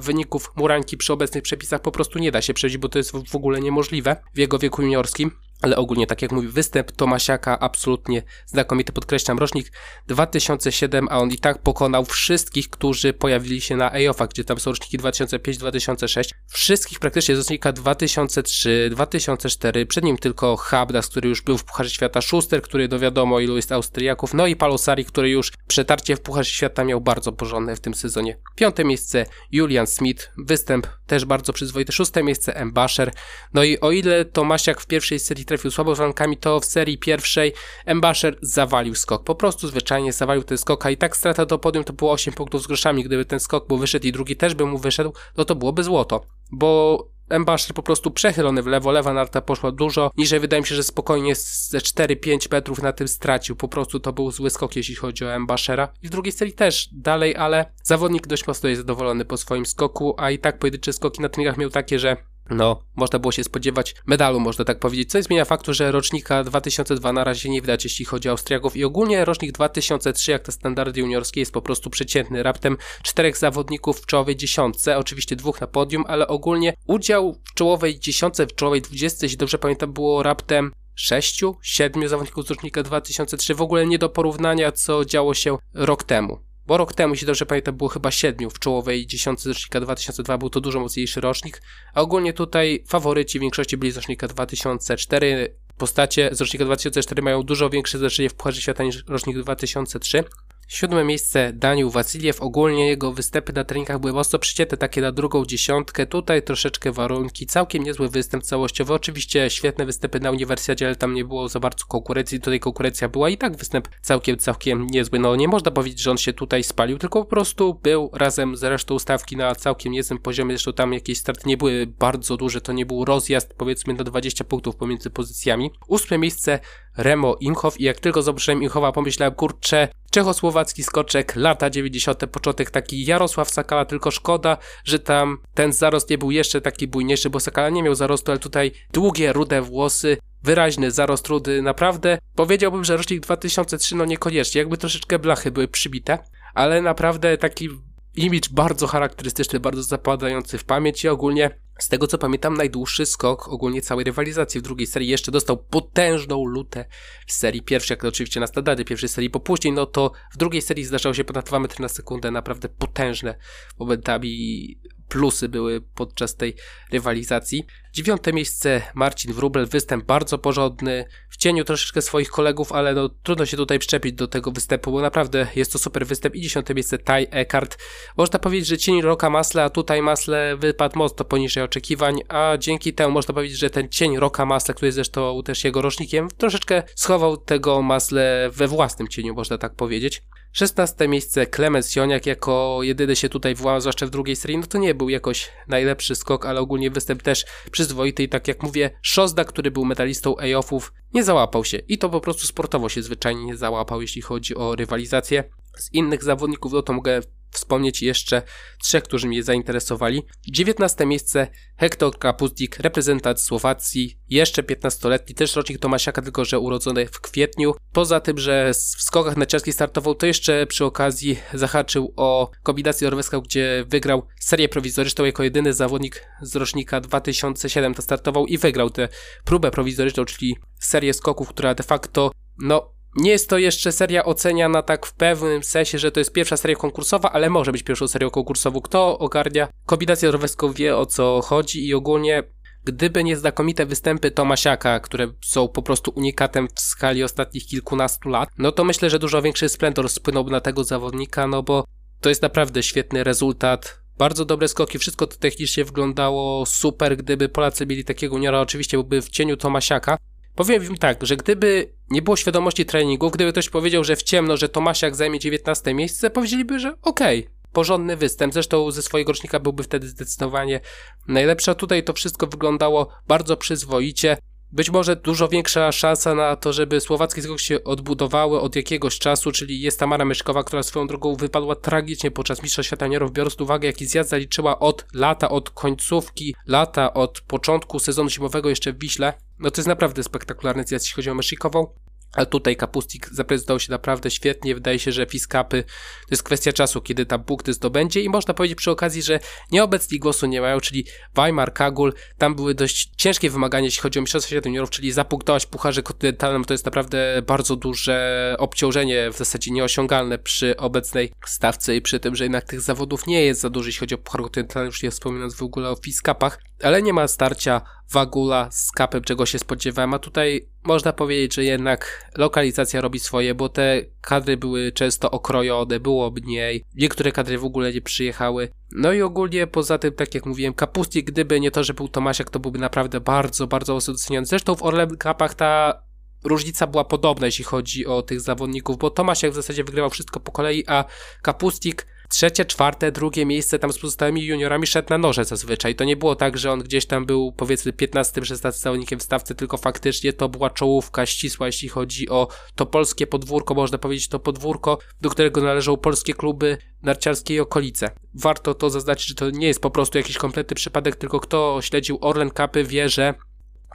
wyników 0.00 0.52
Muranki 0.56 0.96
przy 0.96 1.12
obecnych 1.12 1.42
przepisach 1.42 1.82
po 1.82 1.92
prostu 1.92 2.18
nie 2.18 2.32
da 2.32 2.42
się 2.42 2.54
przejść, 2.54 2.76
bo 2.76 2.88
to 2.88 2.98
jest 2.98 3.12
w 3.28 3.34
ogóle 3.34 3.60
niemożliwe 3.60 4.16
w 4.34 4.38
jego 4.38 4.58
wieku 4.58 4.82
juniorskim. 4.82 5.30
Ale 5.68 5.76
ogólnie, 5.76 6.06
tak 6.06 6.22
jak 6.22 6.32
mówi, 6.32 6.48
występ 6.48 6.92
Tomasiaka 6.92 7.58
absolutnie 7.58 8.22
znakomity, 8.46 8.92
podkreślam, 8.92 9.38
rocznik 9.38 9.72
2007, 10.06 11.08
a 11.10 11.18
on 11.18 11.30
i 11.30 11.38
tak 11.38 11.58
pokonał 11.58 12.04
wszystkich, 12.04 12.70
którzy 12.70 13.12
pojawili 13.12 13.60
się 13.60 13.76
na 13.76 13.92
EOFA, 13.92 14.26
gdzie 14.26 14.44
tam 14.44 14.60
są 14.60 14.70
roczniki 14.70 14.98
2005-2006. 14.98 16.30
Wszystkich 16.46 16.98
praktycznie 16.98 17.36
z 17.36 17.38
rocznika 17.38 17.72
2003, 17.72 18.88
2004, 18.90 19.86
przed 19.86 20.04
nim 20.04 20.18
tylko 20.18 20.56
Habdas, 20.56 21.08
który 21.08 21.28
już 21.28 21.42
był 21.42 21.58
w 21.58 21.64
Pucharze 21.64 21.90
Świata, 21.90 22.20
Schuster, 22.20 22.62
który 22.62 22.88
do 22.88 22.98
wiadomo 22.98 23.40
ilu 23.40 23.56
jest 23.56 23.72
Austriaków, 23.72 24.34
no 24.34 24.46
i 24.46 24.56
Palosari, 24.56 25.04
który 25.04 25.30
już 25.30 25.52
przetarcie 25.66 26.16
w 26.16 26.20
Pucharze 26.20 26.50
Świata 26.50 26.84
miał 26.84 27.00
bardzo 27.00 27.32
porządne 27.32 27.76
w 27.76 27.80
tym 27.80 27.94
sezonie. 27.94 28.38
Piąte 28.56 28.84
miejsce 28.84 29.26
Julian 29.52 29.86
Smith, 29.86 30.30
występ 30.38 30.86
też 31.06 31.24
bardzo 31.24 31.52
przyzwoity, 31.52 31.92
szóste 31.92 32.22
miejsce 32.22 32.56
M. 32.56 32.72
Basher, 32.72 33.12
no 33.54 33.64
i 33.64 33.80
o 33.80 33.90
ile 33.90 34.24
Tomasiak 34.24 34.80
w 34.80 34.86
pierwszej 34.86 35.18
serii 35.18 35.44
trafił 35.44 35.57
słabo 35.58 35.94
z 35.94 35.98
warunkami, 35.98 36.36
to 36.36 36.60
w 36.60 36.64
serii 36.64 36.98
pierwszej 36.98 37.52
Embasher 37.86 38.38
zawalił 38.42 38.94
skok. 38.94 39.24
Po 39.24 39.34
prostu 39.34 39.68
zwyczajnie 39.68 40.12
zawalił 40.12 40.44
ten 40.44 40.58
skok, 40.58 40.86
a 40.86 40.90
i 40.90 40.96
tak 40.96 41.16
strata 41.16 41.46
do 41.46 41.58
podium 41.58 41.84
to 41.84 41.92
było 41.92 42.12
8 42.12 42.34
punktów 42.34 42.62
z 42.62 42.66
groszami. 42.66 43.04
Gdyby 43.04 43.24
ten 43.24 43.40
skok 43.40 43.68
był 43.68 43.78
wyszedł 43.78 44.06
i 44.06 44.12
drugi 44.12 44.36
też 44.36 44.54
by 44.54 44.66
mu 44.66 44.78
wyszedł, 44.78 45.12
no 45.36 45.44
to 45.44 45.54
byłoby 45.54 45.84
złoto. 45.84 46.20
Bo 46.52 47.04
Embasher 47.28 47.74
po 47.74 47.82
prostu 47.82 48.10
przechylony 48.10 48.62
w 48.62 48.66
lewo, 48.66 48.92
lewa 48.92 49.12
narta 49.12 49.40
poszła 49.40 49.72
dużo 49.72 50.10
niżej. 50.16 50.40
Wydaje 50.40 50.60
mi 50.60 50.66
się, 50.66 50.74
że 50.74 50.82
spokojnie 50.82 51.34
ze 51.34 51.78
4-5 51.78 52.52
metrów 52.52 52.82
na 52.82 52.92
tym 52.92 53.08
stracił. 53.08 53.56
Po 53.56 53.68
prostu 53.68 54.00
to 54.00 54.12
był 54.12 54.30
zły 54.30 54.50
skok, 54.50 54.76
jeśli 54.76 54.94
chodzi 54.94 55.24
o 55.24 55.34
Embashera. 55.34 55.88
I 56.02 56.08
w 56.08 56.10
drugiej 56.10 56.32
serii 56.32 56.54
też 56.54 56.88
dalej, 56.92 57.36
ale 57.36 57.72
zawodnik 57.82 58.26
dość 58.26 58.46
mocno 58.46 58.68
jest 58.68 58.80
zadowolony 58.80 59.24
po 59.24 59.36
swoim 59.36 59.66
skoku, 59.66 60.14
a 60.18 60.30
i 60.30 60.38
tak 60.38 60.58
pojedyncze 60.58 60.92
skoki 60.92 61.22
na 61.22 61.28
treningach 61.28 61.58
miał 61.58 61.70
takie, 61.70 61.98
że 61.98 62.16
no, 62.50 62.82
można 62.96 63.18
było 63.18 63.32
się 63.32 63.44
spodziewać 63.44 63.94
medalu, 64.06 64.40
można 64.40 64.64
tak 64.64 64.78
powiedzieć, 64.78 65.10
co 65.10 65.18
nie 65.18 65.22
zmienia 65.22 65.44
faktu, 65.44 65.74
że 65.74 65.92
rocznika 65.92 66.44
2002 66.44 67.12
na 67.12 67.24
razie 67.24 67.48
nie 67.48 67.60
widać, 67.60 67.84
jeśli 67.84 68.04
chodzi 68.04 68.28
o 68.28 68.32
Austriaków 68.32 68.76
i 68.76 68.84
ogólnie 68.84 69.24
rocznik 69.24 69.52
2003, 69.52 70.30
jak 70.30 70.42
te 70.42 70.52
standardy 70.52 71.00
juniorskie, 71.00 71.40
jest 71.40 71.52
po 71.52 71.62
prostu 71.62 71.90
przeciętny. 71.90 72.42
Raptem 72.42 72.76
czterech 73.02 73.38
zawodników 73.38 74.00
w 74.00 74.06
czołowej 74.06 74.36
dziesiątce, 74.36 74.98
oczywiście 74.98 75.36
dwóch 75.36 75.60
na 75.60 75.66
podium, 75.66 76.04
ale 76.08 76.28
ogólnie 76.28 76.74
udział 76.86 77.36
w 77.44 77.54
czołowej 77.54 78.00
dziesiątce, 78.00 78.46
w 78.46 78.54
czołowej 78.54 78.82
dwudziestce, 78.82 79.26
jeśli 79.26 79.38
dobrze 79.38 79.58
pamiętam, 79.58 79.92
było 79.92 80.22
raptem 80.22 80.72
sześciu, 80.94 81.56
siedmiu 81.62 82.08
zawodników 82.08 82.46
z 82.46 82.50
rocznika 82.50 82.82
2003, 82.82 83.54
w 83.54 83.62
ogóle 83.62 83.86
nie 83.86 83.98
do 83.98 84.08
porównania, 84.08 84.72
co 84.72 85.04
działo 85.04 85.34
się 85.34 85.58
rok 85.74 86.04
temu. 86.04 86.47
Bo 86.68 86.76
rok 86.76 86.94
temu, 86.94 87.14
jeśli 87.14 87.26
dobrze 87.26 87.46
pamiętam, 87.46 87.76
było 87.76 87.88
chyba 87.88 88.10
siedmiu 88.10 88.50
w 88.50 88.58
czołowej 88.58 89.06
dziesiątce 89.06 89.48
rocznika 89.48 89.80
2002, 89.80 90.38
był 90.38 90.50
to 90.50 90.60
dużo 90.60 90.80
mocniejszy 90.80 91.20
rocznik, 91.20 91.62
a 91.94 92.00
ogólnie 92.00 92.32
tutaj 92.32 92.84
faworyci 92.86 93.38
w 93.38 93.42
większości 93.42 93.76
byli 93.76 93.92
z 93.92 93.96
rocznika 93.96 94.28
2004. 94.28 95.54
Postacie 95.78 96.28
z 96.32 96.40
rocznika 96.40 96.64
2004 96.64 97.22
mają 97.22 97.42
dużo 97.42 97.70
większe 97.70 97.98
znaczenie 97.98 98.30
w 98.30 98.34
Pucharze 98.34 98.60
Świata 98.60 98.84
niż 98.84 99.04
rocznik 99.06 99.38
2003. 99.38 100.24
Siódme 100.68 101.04
miejsce 101.04 101.52
Daniel 101.52 101.90
Wasiliew. 101.90 102.40
Ogólnie 102.40 102.88
jego 102.88 103.12
występy 103.12 103.52
na 103.52 103.64
treningach 103.64 104.00
były 104.00 104.12
mocno 104.12 104.38
przycięte, 104.38 104.76
takie 104.76 105.00
na 105.00 105.12
drugą 105.12 105.44
dziesiątkę. 105.44 106.06
Tutaj 106.06 106.42
troszeczkę 106.42 106.92
warunki. 106.92 107.46
Całkiem 107.46 107.82
niezły 107.82 108.08
występ 108.08 108.44
całościowy. 108.44 108.94
Oczywiście 108.94 109.50
świetne 109.50 109.86
występy 109.86 110.20
na 110.20 110.30
uniwersjadzie, 110.30 110.86
ale 110.86 110.96
tam 110.96 111.14
nie 111.14 111.24
było 111.24 111.48
za 111.48 111.60
bardzo 111.60 111.86
konkurencji. 111.86 112.40
Tutaj 112.40 112.60
konkurencja 112.60 113.08
była 113.08 113.30
i 113.30 113.38
tak 113.38 113.56
występ 113.56 113.88
całkiem, 114.00 114.38
całkiem 114.38 114.86
niezły. 114.86 115.18
No 115.18 115.36
nie 115.36 115.48
można 115.48 115.70
powiedzieć, 115.70 116.00
że 116.00 116.10
on 116.10 116.18
się 116.18 116.32
tutaj 116.32 116.62
spalił, 116.64 116.98
tylko 116.98 117.24
po 117.24 117.30
prostu 117.30 117.74
był 117.74 118.10
razem 118.12 118.56
z 118.56 118.62
resztą 118.62 118.98
stawki 118.98 119.36
na 119.36 119.54
całkiem 119.54 119.92
niezłym 119.92 120.18
poziomie. 120.18 120.54
Zresztą 120.54 120.72
tam 120.72 120.92
jakieś 120.92 121.18
starty 121.18 121.48
nie 121.48 121.56
były 121.56 121.86
bardzo 121.86 122.36
duże. 122.36 122.60
To 122.60 122.72
nie 122.72 122.86
był 122.86 123.04
rozjazd 123.04 123.54
powiedzmy 123.54 123.94
na 123.94 124.04
20 124.04 124.44
punktów 124.44 124.76
pomiędzy 124.76 125.10
pozycjami. 125.10 125.70
Ósme 125.86 126.18
miejsce 126.18 126.60
Remo 126.98 127.36
Imhoff 127.40 127.80
i 127.80 127.84
jak 127.84 128.00
tylko 128.00 128.22
zobaczyłem 128.22 128.62
Imhowa 128.62 128.92
pomyślałem, 128.92 129.34
kurczę, 129.34 129.88
czechosłowacki 130.10 130.82
skoczek, 130.82 131.36
lata 131.36 131.70
90. 131.70 132.26
początek 132.26 132.70
taki 132.70 133.04
Jarosław 133.04 133.50
Sakala, 133.50 133.84
tylko 133.84 134.10
szkoda, 134.10 134.56
że 134.84 134.98
tam 134.98 135.38
ten 135.54 135.72
zarost 135.72 136.10
nie 136.10 136.18
był 136.18 136.30
jeszcze 136.30 136.60
taki 136.60 136.88
bujniejszy, 136.88 137.30
bo 137.30 137.40
Sakala 137.40 137.70
nie 137.70 137.82
miał 137.82 137.94
zarostu, 137.94 138.32
ale 138.32 138.38
tutaj 138.38 138.72
długie, 138.92 139.32
rude 139.32 139.62
włosy, 139.62 140.16
wyraźny 140.42 140.90
zarost 140.90 141.28
rudy, 141.28 141.62
naprawdę 141.62 142.18
powiedziałbym, 142.34 142.84
że 142.84 142.96
rocznik 142.96 143.20
2003 143.20 143.96
no 143.96 144.04
niekoniecznie, 144.04 144.58
jakby 144.58 144.76
troszeczkę 144.78 145.18
blachy 145.18 145.50
były 145.50 145.68
przybite, 145.68 146.18
ale 146.54 146.82
naprawdę 146.82 147.38
taki 147.38 147.68
imidż 148.16 148.48
bardzo 148.48 148.86
charakterystyczny, 148.86 149.60
bardzo 149.60 149.82
zapadający 149.82 150.58
w 150.58 150.64
pamięć 150.64 151.04
i 151.04 151.08
ogólnie 151.08 151.50
z 151.78 151.88
tego 151.88 152.06
co 152.06 152.18
pamiętam, 152.18 152.56
najdłuższy 152.56 153.06
skok 153.06 153.48
ogólnie 153.48 153.82
całej 153.82 154.04
rywalizacji 154.04 154.60
w 154.60 154.62
drugiej 154.62 154.86
serii 154.86 155.08
jeszcze 155.08 155.32
dostał 155.32 155.56
potężną 155.56 156.44
lutę 156.44 156.84
w 157.26 157.32
serii 157.32 157.62
pierwszej, 157.62 157.94
jak 157.94 158.02
to 158.02 158.08
oczywiście 158.08 158.40
na 158.40 158.46
standardy 158.46 158.84
pierwszej 158.84 159.08
serii, 159.08 159.30
po 159.30 159.40
później, 159.40 159.72
no 159.72 159.86
to 159.86 160.12
w 160.32 160.36
drugiej 160.36 160.62
serii 160.62 160.84
zdarzało 160.84 161.14
się 161.14 161.24
ponad 161.24 161.46
2 161.46 161.58
metry 161.58 161.82
na 161.82 161.88
sekundę, 161.88 162.30
naprawdę 162.30 162.68
potężne 162.68 163.34
momentami 163.78 164.78
plusy 165.08 165.48
były 165.48 165.80
podczas 165.80 166.36
tej 166.36 166.54
rywalizacji. 166.92 167.66
Dziewiąte 167.98 168.32
miejsce 168.32 168.82
Marcin 168.94 169.32
Wrubel, 169.32 169.66
występ 169.66 170.04
bardzo 170.04 170.38
porządny, 170.38 171.04
w 171.30 171.36
cieniu 171.36 171.64
troszeczkę 171.64 172.02
swoich 172.02 172.30
kolegów, 172.30 172.72
ale 172.72 172.94
no 172.94 173.08
trudno 173.08 173.46
się 173.46 173.56
tutaj 173.56 173.78
przyczepić 173.78 174.12
do 174.12 174.28
tego 174.28 174.50
występu, 174.50 174.92
bo 174.92 175.00
naprawdę 175.00 175.46
jest 175.56 175.72
to 175.72 175.78
super 175.78 176.06
występ. 176.06 176.34
I 176.34 176.40
dziesiąte 176.40 176.74
miejsce 176.74 176.98
Ty 176.98 177.12
Eckhart. 177.12 177.78
Można 178.16 178.38
powiedzieć, 178.38 178.68
że 178.68 178.78
cień 178.78 179.02
Roka 179.02 179.30
Masle, 179.30 179.64
a 179.64 179.70
tutaj 179.70 180.02
Masle 180.02 180.56
wypadł 180.56 180.98
mocno 180.98 181.24
poniżej 181.24 181.62
oczekiwań, 181.62 182.20
a 182.28 182.56
dzięki 182.58 182.94
temu 182.94 183.12
można 183.12 183.34
powiedzieć, 183.34 183.58
że 183.58 183.70
ten 183.70 183.88
cień 183.88 184.18
Roka 184.18 184.46
Masle, 184.46 184.74
który 184.74 184.86
jest 184.86 184.94
zresztą 184.94 185.42
też 185.42 185.64
jego 185.64 185.82
rocznikiem, 185.82 186.28
troszeczkę 186.36 186.82
schował 186.94 187.36
tego 187.36 187.82
Masle 187.82 188.50
we 188.52 188.68
własnym 188.68 189.08
cieniu, 189.08 189.34
można 189.34 189.58
tak 189.58 189.74
powiedzieć. 189.74 190.22
16 190.52 191.08
miejsce 191.08 191.46
Klemens 191.46 191.96
Joniak 191.96 192.26
jako 192.26 192.78
jedyny 192.82 193.16
się 193.16 193.28
tutaj 193.28 193.54
włamał, 193.54 193.80
zwłaszcza 193.80 194.06
w 194.06 194.10
drugiej 194.10 194.36
serii, 194.36 194.58
no 194.58 194.66
to 194.66 194.78
nie 194.78 194.94
był 194.94 195.08
jakoś 195.08 195.50
najlepszy 195.68 196.14
skok, 196.14 196.46
ale 196.46 196.60
ogólnie 196.60 196.90
występ 196.90 197.22
też 197.22 197.44
przyzwoity 197.88 198.22
i 198.22 198.28
tak 198.28 198.48
jak 198.48 198.62
mówię, 198.62 198.90
Szozda, 199.02 199.44
który 199.44 199.70
był 199.70 199.84
medalistą 199.84 200.34
A-offów, 200.38 200.92
nie 201.14 201.24
załapał 201.24 201.64
się 201.64 201.78
i 201.78 201.98
to 201.98 202.08
po 202.08 202.20
prostu 202.20 202.46
sportowo 202.46 202.88
się 202.88 203.02
zwyczajnie 203.02 203.44
nie 203.44 203.56
załapał, 203.56 204.02
jeśli 204.02 204.22
chodzi 204.22 204.54
o 204.54 204.76
rywalizację. 204.76 205.44
Z 205.76 205.92
innych 205.92 206.24
zawodników, 206.24 206.72
no 206.72 206.82
to 206.82 206.92
mogę 206.92 207.20
wspomnieć 207.50 208.02
jeszcze 208.02 208.42
trzech, 208.82 209.04
którzy 209.04 209.28
mnie 209.28 209.42
zainteresowali. 209.42 210.22
19 210.48 211.06
miejsce 211.06 211.46
Hektor 211.76 212.18
Kapustik, 212.18 212.78
reprezentant 212.78 213.40
Słowacji, 213.40 214.18
jeszcze 214.28 214.62
15-letni, 214.62 215.34
też 215.34 215.56
rocznik 215.56 215.78
Tomasiaka, 215.78 216.22
tylko 216.22 216.44
że 216.44 216.58
urodzony 216.58 217.06
w 217.06 217.20
kwietniu. 217.20 217.74
Poza 217.92 218.20
tym, 218.20 218.38
że 218.38 218.70
w 218.74 219.02
skokach 219.02 219.36
narciarskich 219.36 219.74
startował, 219.74 220.14
to 220.14 220.26
jeszcze 220.26 220.66
przy 220.66 220.84
okazji 220.84 221.38
zahaczył 221.54 222.14
o 222.16 222.50
kombinację 222.62 223.06
norweską, 223.06 223.40
gdzie 223.40 223.84
wygrał 223.88 224.26
serię 224.40 224.68
prowizoryczną 224.68 225.24
jako 225.24 225.42
jedyny 225.42 225.72
zawodnik 225.72 226.24
z 226.42 226.56
rocznika 226.56 227.00
2007 227.00 227.94
to 227.94 228.02
startował 228.02 228.46
i 228.46 228.58
wygrał 228.58 228.90
tę 228.90 229.08
próbę 229.44 229.70
prowizoryczną, 229.70 230.24
czyli 230.24 230.56
serię 230.80 231.14
skoków, 231.14 231.48
która 231.48 231.74
de 231.74 231.84
facto 231.84 232.30
no 232.58 232.97
nie 233.16 233.30
jest 233.30 233.48
to 233.48 233.58
jeszcze 233.58 233.92
seria 233.92 234.24
oceniana 234.24 234.82
tak 234.82 235.06
w 235.06 235.14
pewnym 235.14 235.62
sensie, 235.62 235.98
że 235.98 236.12
to 236.12 236.20
jest 236.20 236.32
pierwsza 236.32 236.56
seria 236.56 236.76
konkursowa, 236.76 237.32
ale 237.32 237.50
może 237.50 237.72
być 237.72 237.82
pierwszą 237.82 238.08
serią 238.08 238.30
konkursową. 238.30 238.80
Kto 238.80 239.18
ogarnia 239.18 239.68
kombinację 239.86 240.28
norweską 240.28 240.72
wie 240.72 240.96
o 240.96 241.06
co 241.06 241.40
chodzi 241.42 241.86
i 241.86 241.94
ogólnie 241.94 242.42
gdyby 242.84 243.24
nie 243.24 243.36
znakomite 243.36 243.86
występy 243.86 244.30
Tomasiaka, 244.30 245.00
które 245.00 245.28
są 245.44 245.68
po 245.68 245.82
prostu 245.82 246.12
unikatem 246.14 246.68
w 246.74 246.80
skali 246.80 247.24
ostatnich 247.24 247.66
kilkunastu 247.66 248.28
lat, 248.28 248.48
no 248.58 248.72
to 248.72 248.84
myślę, 248.84 249.10
że 249.10 249.18
dużo 249.18 249.42
większy 249.42 249.68
splendor 249.68 250.08
spłynąłby 250.08 250.50
na 250.50 250.60
tego 250.60 250.84
zawodnika, 250.84 251.46
no 251.46 251.62
bo 251.62 251.84
to 252.20 252.28
jest 252.28 252.42
naprawdę 252.42 252.82
świetny 252.82 253.24
rezultat. 253.24 254.00
Bardzo 254.18 254.44
dobre 254.44 254.68
skoki, 254.68 254.98
wszystko 254.98 255.26
to 255.26 255.36
technicznie 255.36 255.84
wyglądało 255.84 256.66
super, 256.66 257.16
gdyby 257.16 257.48
Polacy 257.48 257.86
mieli 257.86 258.04
takiego 258.04 258.36
juniora, 258.36 258.60
oczywiście 258.60 258.96
byłby 258.96 259.22
w 259.22 259.28
cieniu 259.28 259.56
Tomasiaka, 259.56 260.18
Powiem 260.58 260.84
im 260.84 260.96
tak, 260.96 261.26
że 261.26 261.36
gdyby 261.36 261.92
nie 262.10 262.22
było 262.22 262.36
świadomości 262.36 262.86
treningu, 262.86 263.30
gdyby 263.30 263.52
ktoś 263.52 263.68
powiedział, 263.68 264.04
że 264.04 264.16
w 264.16 264.22
ciemno, 264.22 264.56
że 264.56 264.68
Tomasiak 264.68 265.16
zajmie 265.16 265.38
19 265.38 265.94
miejsce, 265.94 266.30
powiedzieliby, 266.30 266.78
że 266.78 266.94
okej, 267.02 267.38
okay, 267.40 267.58
porządny 267.72 268.16
występ. 268.16 268.52
Zresztą 268.52 268.90
ze 268.90 269.02
swojego 269.02 269.32
rocznika 269.32 269.60
byłby 269.60 269.82
wtedy 269.82 270.08
zdecydowanie 270.08 270.80
najlepszy. 271.28 271.70
A 271.70 271.74
tutaj 271.74 272.04
to 272.04 272.12
wszystko 272.12 272.46
wyglądało 272.46 273.08
bardzo 273.28 273.56
przyzwoicie. 273.56 274.36
Być 274.72 274.90
może 274.90 275.16
dużo 275.16 275.48
większa 275.48 275.92
szansa 275.92 276.34
na 276.34 276.56
to, 276.56 276.72
żeby 276.72 277.00
słowackie 277.00 277.42
skok 277.42 277.60
się 277.60 277.84
odbudowały 277.84 278.60
od 278.60 278.76
jakiegoś 278.76 279.18
czasu, 279.18 279.52
czyli 279.52 279.80
jest 279.80 280.00
Tamara 280.00 280.24
Myszkowa, 280.24 280.64
która 280.64 280.82
swoją 280.82 281.06
drogą 281.06 281.36
wypadła 281.36 281.74
tragicznie 281.74 282.30
podczas 282.30 282.62
Mistrzostw 282.62 282.86
Świata 282.86 283.06
Juniorów, 283.06 283.32
biorąc 283.32 283.54
pod 283.54 283.60
uwagę 283.60 283.86
jaki 283.86 284.06
zjazd 284.06 284.30
zaliczyła 284.30 284.78
od 284.78 285.06
lata, 285.14 285.48
od 285.48 285.70
końcówki 285.70 286.54
lata, 286.66 287.14
od 287.14 287.40
początku 287.40 287.98
sezonu 287.98 288.30
zimowego 288.30 288.68
jeszcze 288.68 288.92
w 288.92 288.98
Wiśle. 288.98 289.32
No 289.58 289.70
to 289.70 289.80
jest 289.80 289.88
naprawdę 289.88 290.22
spektakularny 290.22 290.84
zjazd, 290.84 291.04
jeśli 291.04 291.16
chodzi 291.16 291.30
o 291.30 291.34
Myszykową. 291.34 291.86
A 292.32 292.46
tutaj 292.46 292.76
Kapustik 292.76 293.28
zaprezentował 293.32 293.80
się 293.80 293.92
naprawdę 293.92 294.30
świetnie. 294.30 294.74
Wydaje 294.74 294.98
się, 294.98 295.12
że 295.12 295.26
Fiskapy 295.26 295.82
to 295.82 296.28
jest 296.30 296.42
kwestia 296.42 296.72
czasu, 296.72 297.00
kiedy 297.00 297.26
ta 297.26 297.38
punkty 297.38 297.72
zdobędzie 297.72 298.20
i 298.20 298.28
można 298.28 298.54
powiedzieć 298.54 298.78
przy 298.78 298.90
okazji, 298.90 299.22
że 299.22 299.40
nieobecni 299.72 300.18
głosu 300.18 300.46
nie 300.46 300.60
mają, 300.60 300.80
czyli 300.80 301.06
Weimar, 301.36 301.72
Kagul, 301.72 302.12
tam 302.38 302.54
były 302.54 302.74
dość 302.74 303.10
ciężkie 303.16 303.50
wymagania, 303.50 303.84
jeśli 303.84 304.02
chodzi 304.02 304.18
o 304.18 304.22
Mistrzostwa 304.22 304.50
Świata 304.50 304.68
Juniorów, 304.68 304.90
czyli 304.90 305.12
zapunktować 305.12 305.66
Pucharze 305.66 306.02
Kontynentalnym, 306.02 306.64
to 306.64 306.74
jest 306.74 306.84
naprawdę 306.84 307.42
bardzo 307.46 307.76
duże 307.76 308.56
obciążenie, 308.58 309.30
w 309.30 309.36
zasadzie 309.36 309.70
nieosiągalne 309.70 310.38
przy 310.38 310.76
obecnej 310.76 311.32
stawce 311.46 311.96
i 311.96 312.02
przy 312.02 312.20
tym, 312.20 312.36
że 312.36 312.44
jednak 312.44 312.64
tych 312.64 312.80
zawodów 312.80 313.26
nie 313.26 313.44
jest 313.44 313.60
za 313.60 313.70
dużo, 313.70 313.86
jeśli 313.86 314.00
chodzi 314.00 314.14
o 314.14 314.18
Puchar 314.18 314.42
Kontynentalny, 314.42 314.86
już 314.86 315.02
nie 315.02 315.10
wspominając 315.10 315.54
w 315.54 315.62
ogóle 315.62 315.90
o 315.90 315.96
Fiskapach, 315.96 316.60
ale 316.82 317.02
nie 317.02 317.12
ma 317.12 317.28
starcia 317.28 317.80
Wagula 318.12 318.68
z 318.70 318.92
Kapem, 318.92 319.22
czego 319.22 319.46
się 319.46 319.58
spodziewałem, 319.58 320.14
a 320.14 320.18
tutaj 320.18 320.68
można 320.84 321.12
powiedzieć, 321.12 321.54
że 321.54 321.64
jednak 321.64 322.30
lokalizacja 322.36 323.00
robi 323.00 323.18
swoje, 323.18 323.54
bo 323.54 323.68
te 323.68 324.02
kadry 324.20 324.56
były 324.56 324.92
często 324.92 325.30
okrojone, 325.30 326.00
było 326.00 326.30
mniej, 326.30 326.84
niektóre 326.94 327.32
kadry 327.32 327.58
w 327.58 327.64
ogóle 327.64 327.92
nie 327.92 328.00
przyjechały. 328.00 328.68
No 328.90 329.12
i 329.12 329.22
ogólnie 329.22 329.66
poza 329.66 329.98
tym, 329.98 330.12
tak 330.12 330.34
jak 330.34 330.46
mówiłem, 330.46 330.74
Kapustik, 330.74 331.26
gdyby 331.26 331.60
nie 331.60 331.70
to, 331.70 331.84
że 331.84 331.94
był 331.94 332.08
Tomasiak, 332.08 332.50
to 332.50 332.58
byłby 332.58 332.78
naprawdę 332.78 333.20
bardzo, 333.20 333.66
bardzo 333.66 333.94
mocno 333.94 334.14
doceniony. 334.14 334.46
Zresztą 334.46 334.74
w 334.74 334.82
Orlen 334.82 335.10
Cupach 335.10 335.54
ta 335.54 336.02
różnica 336.44 336.86
była 336.86 337.04
podobna, 337.04 337.46
jeśli 337.46 337.64
chodzi 337.64 338.06
o 338.06 338.22
tych 338.22 338.40
zawodników, 338.40 338.98
bo 338.98 339.10
Tomasiak 339.10 339.52
w 339.52 339.54
zasadzie 339.54 339.84
wygrywał 339.84 340.10
wszystko 340.10 340.40
po 340.40 340.52
kolei, 340.52 340.84
a 340.86 341.04
Kapustik 341.42 342.06
trzecie, 342.28 342.64
czwarte, 342.64 343.12
drugie 343.12 343.46
miejsce 343.46 343.78
tam 343.78 343.92
z 343.92 343.98
pozostałymi 343.98 344.44
juniorami 344.44 344.86
szedł 344.86 345.10
na 345.10 345.18
noże 345.18 345.44
zazwyczaj. 345.44 345.94
To 345.94 346.04
nie 346.04 346.16
było 346.16 346.36
tak, 346.36 346.58
że 346.58 346.72
on 346.72 346.80
gdzieś 346.80 347.06
tam 347.06 347.26
był 347.26 347.52
powiedzmy 347.52 347.92
15-16 347.92 348.72
zawodnikiem 348.72 349.18
w 349.18 349.22
stawce, 349.22 349.54
tylko 349.54 349.76
faktycznie 349.76 350.32
to 350.32 350.48
była 350.48 350.70
czołówka 350.70 351.26
ścisła, 351.26 351.66
jeśli 351.66 351.88
chodzi 351.88 352.28
o 352.28 352.48
to 352.74 352.86
polskie 352.86 353.26
podwórko, 353.26 353.74
można 353.74 353.98
powiedzieć 353.98 354.28
to 354.28 354.38
podwórko, 354.38 354.98
do 355.20 355.30
którego 355.30 355.60
należą 355.60 355.96
polskie 355.96 356.34
kluby 356.34 356.78
narciarskie 357.02 357.54
i 357.54 357.60
okolice. 357.60 358.10
Warto 358.34 358.74
to 358.74 358.90
zaznaczyć, 358.90 359.28
że 359.28 359.34
to 359.34 359.50
nie 359.50 359.66
jest 359.66 359.80
po 359.80 359.90
prostu 359.90 360.18
jakiś 360.18 360.38
kompletny 360.38 360.74
przypadek, 360.74 361.16
tylko 361.16 361.40
kto 361.40 361.78
śledził 361.82 362.18
Orlen 362.20 362.50
Cupy 362.50 362.84
wie, 362.84 363.08
że 363.08 363.34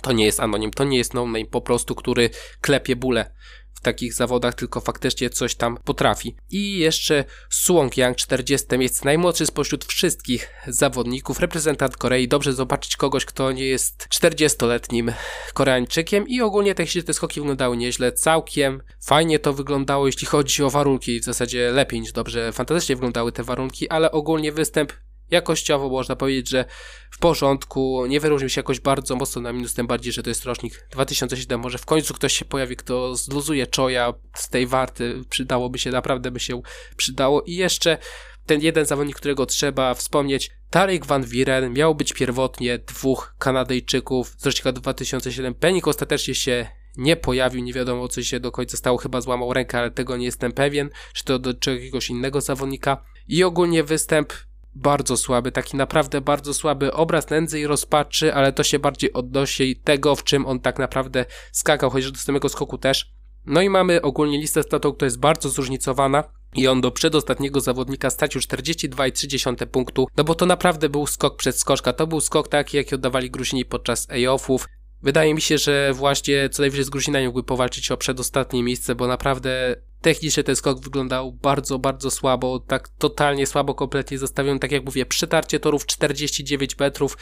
to 0.01 0.11
nie 0.11 0.25
jest 0.25 0.39
anonim, 0.39 0.71
to 0.71 0.83
nie 0.83 0.97
jest 0.97 1.13
no 1.13 1.25
name 1.25 1.45
po 1.45 1.61
prostu, 1.61 1.95
który 1.95 2.29
klepie 2.61 2.95
bóle 2.95 3.33
w 3.74 3.82
takich 3.82 4.13
zawodach, 4.13 4.53
tylko 4.53 4.82
faktycznie 4.82 5.30
coś 5.30 5.56
tam 5.56 5.77
potrafi. 5.84 6.36
I 6.51 6.77
jeszcze 6.77 7.25
Suong 7.50 7.98
Yang, 7.98 8.18
40 8.18 8.68
jest 8.80 9.06
najmłodszy 9.06 9.46
spośród 9.46 9.86
wszystkich 9.86 10.50
zawodników, 10.68 11.39
reprezentant 11.39 11.98
Korei. 11.98 12.27
Dobrze 12.27 12.53
zobaczyć 12.53 12.96
kogoś, 12.96 13.25
kto 13.25 13.51
nie 13.51 13.65
jest 13.65 14.08
40-letnim 14.10 15.13
Koreańczykiem 15.53 16.27
i 16.27 16.42
ogólnie 16.42 16.75
te, 16.75 16.86
te 16.86 17.13
skoki 17.13 17.39
wyglądały 17.39 17.77
nieźle, 17.77 18.12
całkiem 18.12 18.82
fajnie 19.01 19.39
to 19.39 19.53
wyglądało, 19.53 20.06
jeśli 20.06 20.27
chodzi 20.27 20.63
o 20.63 20.70
warunki, 20.70 21.20
w 21.20 21.24
zasadzie 21.24 21.72
lepiej 21.72 22.01
niż 22.01 22.12
dobrze, 22.12 22.51
fantastycznie 22.51 22.96
wyglądały 22.96 23.32
te 23.32 23.44
warunki, 23.44 23.89
ale 23.89 24.12
ogólnie 24.12 24.51
występ 24.51 24.94
jakościowo 25.32 25.89
można 25.89 26.15
powiedzieć, 26.15 26.50
że 26.50 26.65
w 27.12 27.20
porządku, 27.20 28.06
nie 28.06 28.20
wyróżnił 28.20 28.50
się 28.50 28.60
jakoś 28.60 28.80
bardzo 28.80 29.15
mocno 29.15 29.42
na 29.42 29.53
minus, 29.53 29.74
tym 29.74 29.88
bardziej, 29.88 30.13
że 30.13 30.24
to 30.24 30.30
jest 30.30 30.46
rocznik 30.46 30.88
2007, 30.92 31.62
może 31.62 31.77
w 31.77 31.86
końcu 31.86 32.13
ktoś 32.13 32.34
się 32.34 32.46
pojawi, 32.46 32.75
kto 32.75 33.15
zluzuje 33.15 33.68
czoja 33.68 34.13
z 34.36 34.50
tej 34.50 34.68
warty, 34.68 35.22
przydałoby 35.30 35.80
się, 35.80 35.92
naprawdę 35.92 36.32
by 36.32 36.39
się 36.39 36.62
przydało. 36.98 37.42
I 37.42 37.56
jeszcze 37.56 37.98
ten 38.46 38.62
jeden 38.62 38.86
zawodnik, 38.86 39.15
którego 39.15 39.46
trzeba 39.46 39.94
wspomnieć, 39.94 40.51
Tarek 40.70 41.06
Van 41.06 41.24
Wieren, 41.24 41.74
miał 41.74 41.96
być 41.96 42.13
pierwotnie 42.13 42.77
dwóch 42.77 43.36
Kanadyjczyków 43.39 44.36
z 44.38 44.46
rocznika 44.46 44.72
2007, 44.72 45.53
Penik 45.53 45.88
ostatecznie 45.88 46.36
się 46.36 46.68
nie 46.98 47.15
pojawił, 47.15 47.63
nie 47.63 47.74
wiadomo 47.74 48.08
co 48.08 48.24
się 48.24 48.39
do 48.39 48.51
końca 48.51 48.77
stało, 48.77 48.98
chyba 48.98 49.22
złamał 49.22 49.53
rękę, 49.53 49.80
ale 49.80 49.92
tego 49.92 50.18
nie 50.18 50.25
jestem 50.25 50.51
pewien, 50.51 50.89
czy 51.13 51.24
to 51.24 51.39
do 51.39 51.53
jakiegoś 51.72 52.10
innego 52.10 52.42
zawodnika. 52.42 53.03
I 53.27 53.44
ogólnie 53.44 53.84
występ 53.84 54.34
bardzo 54.75 55.18
słaby, 55.18 55.51
taki 55.51 55.77
naprawdę 55.77 56.22
bardzo 56.22 56.53
słaby 56.53 56.94
obraz 56.94 57.30
nędzy 57.30 57.60
i 57.60 57.68
rozpaczy, 57.68 58.34
ale 58.34 58.53
to 58.53 58.63
się 58.63 58.80
bardziej 58.80 59.13
odnosi 59.13 59.75
tego, 59.75 60.15
w 60.15 60.24
czym 60.24 60.46
on 60.46 60.60
tak 60.60 60.80
naprawdę 60.80 61.25
skakał, 61.51 61.89
chociaż 61.89 62.12
do 62.12 62.18
samego 62.18 62.50
skoku 62.50 62.77
też. 62.77 63.13
No 63.46 63.62
i 63.62 63.70
mamy 63.70 64.01
ogólnie 64.01 64.38
listę 64.38 64.63
statów, 64.63 64.96
która 64.96 65.06
jest 65.06 65.20
bardzo 65.20 65.50
zróżnicowana 65.50 66.24
i 66.56 66.68
on 66.68 66.82
do 66.82 66.92
przedostatniego 66.92 67.62
zawodnika 67.62 68.10
stracił 68.10 68.42
42,3 68.42 69.65
punktu, 69.65 70.08
no 70.18 70.24
bo 70.24 70.36
to 70.36 70.46
naprawdę 70.46 70.89
był 70.89 71.08
skok 71.08 71.38
przed 71.38 71.60
skoczka, 71.60 71.94
to 71.94 72.08
był 72.08 72.22
skok 72.22 72.48
taki, 72.48 72.77
jaki 72.77 72.96
oddawali 72.96 73.32
Gruzini 73.32 73.65
podczas 73.65 74.08
A-offów. 74.10 74.68
Wydaje 75.01 75.34
mi 75.34 75.42
się, 75.42 75.58
że 75.58 75.94
właśnie 75.94 76.50
co 76.50 76.63
najwyżej 76.63 76.86
z 76.86 76.89
Gruzinami 76.89 77.25
mógłby 77.25 77.44
powalczyć 77.44 77.92
o 77.92 77.98
przedostatnie 77.98 78.63
miejsce, 78.63 78.96
bo 78.96 79.08
naprawdę 79.08 79.75
technicznie 80.03 80.43
ten 80.43 80.55
skok 80.55 80.79
wyglądał 80.79 81.31
bardzo, 81.31 81.79
bardzo 81.79 82.12
słabo, 82.12 82.60
tak 82.60 82.89
totalnie 82.89 83.48
słabo, 83.48 83.75
kompletnie 83.75 84.17
zostawiony, 84.17 84.60
tak 84.60 84.72
jak 84.72 84.86
mówię, 84.86 85.05
przetarcie 85.05 85.60
torów 85.60 85.86
49 85.86 86.79
metrów 86.79 87.17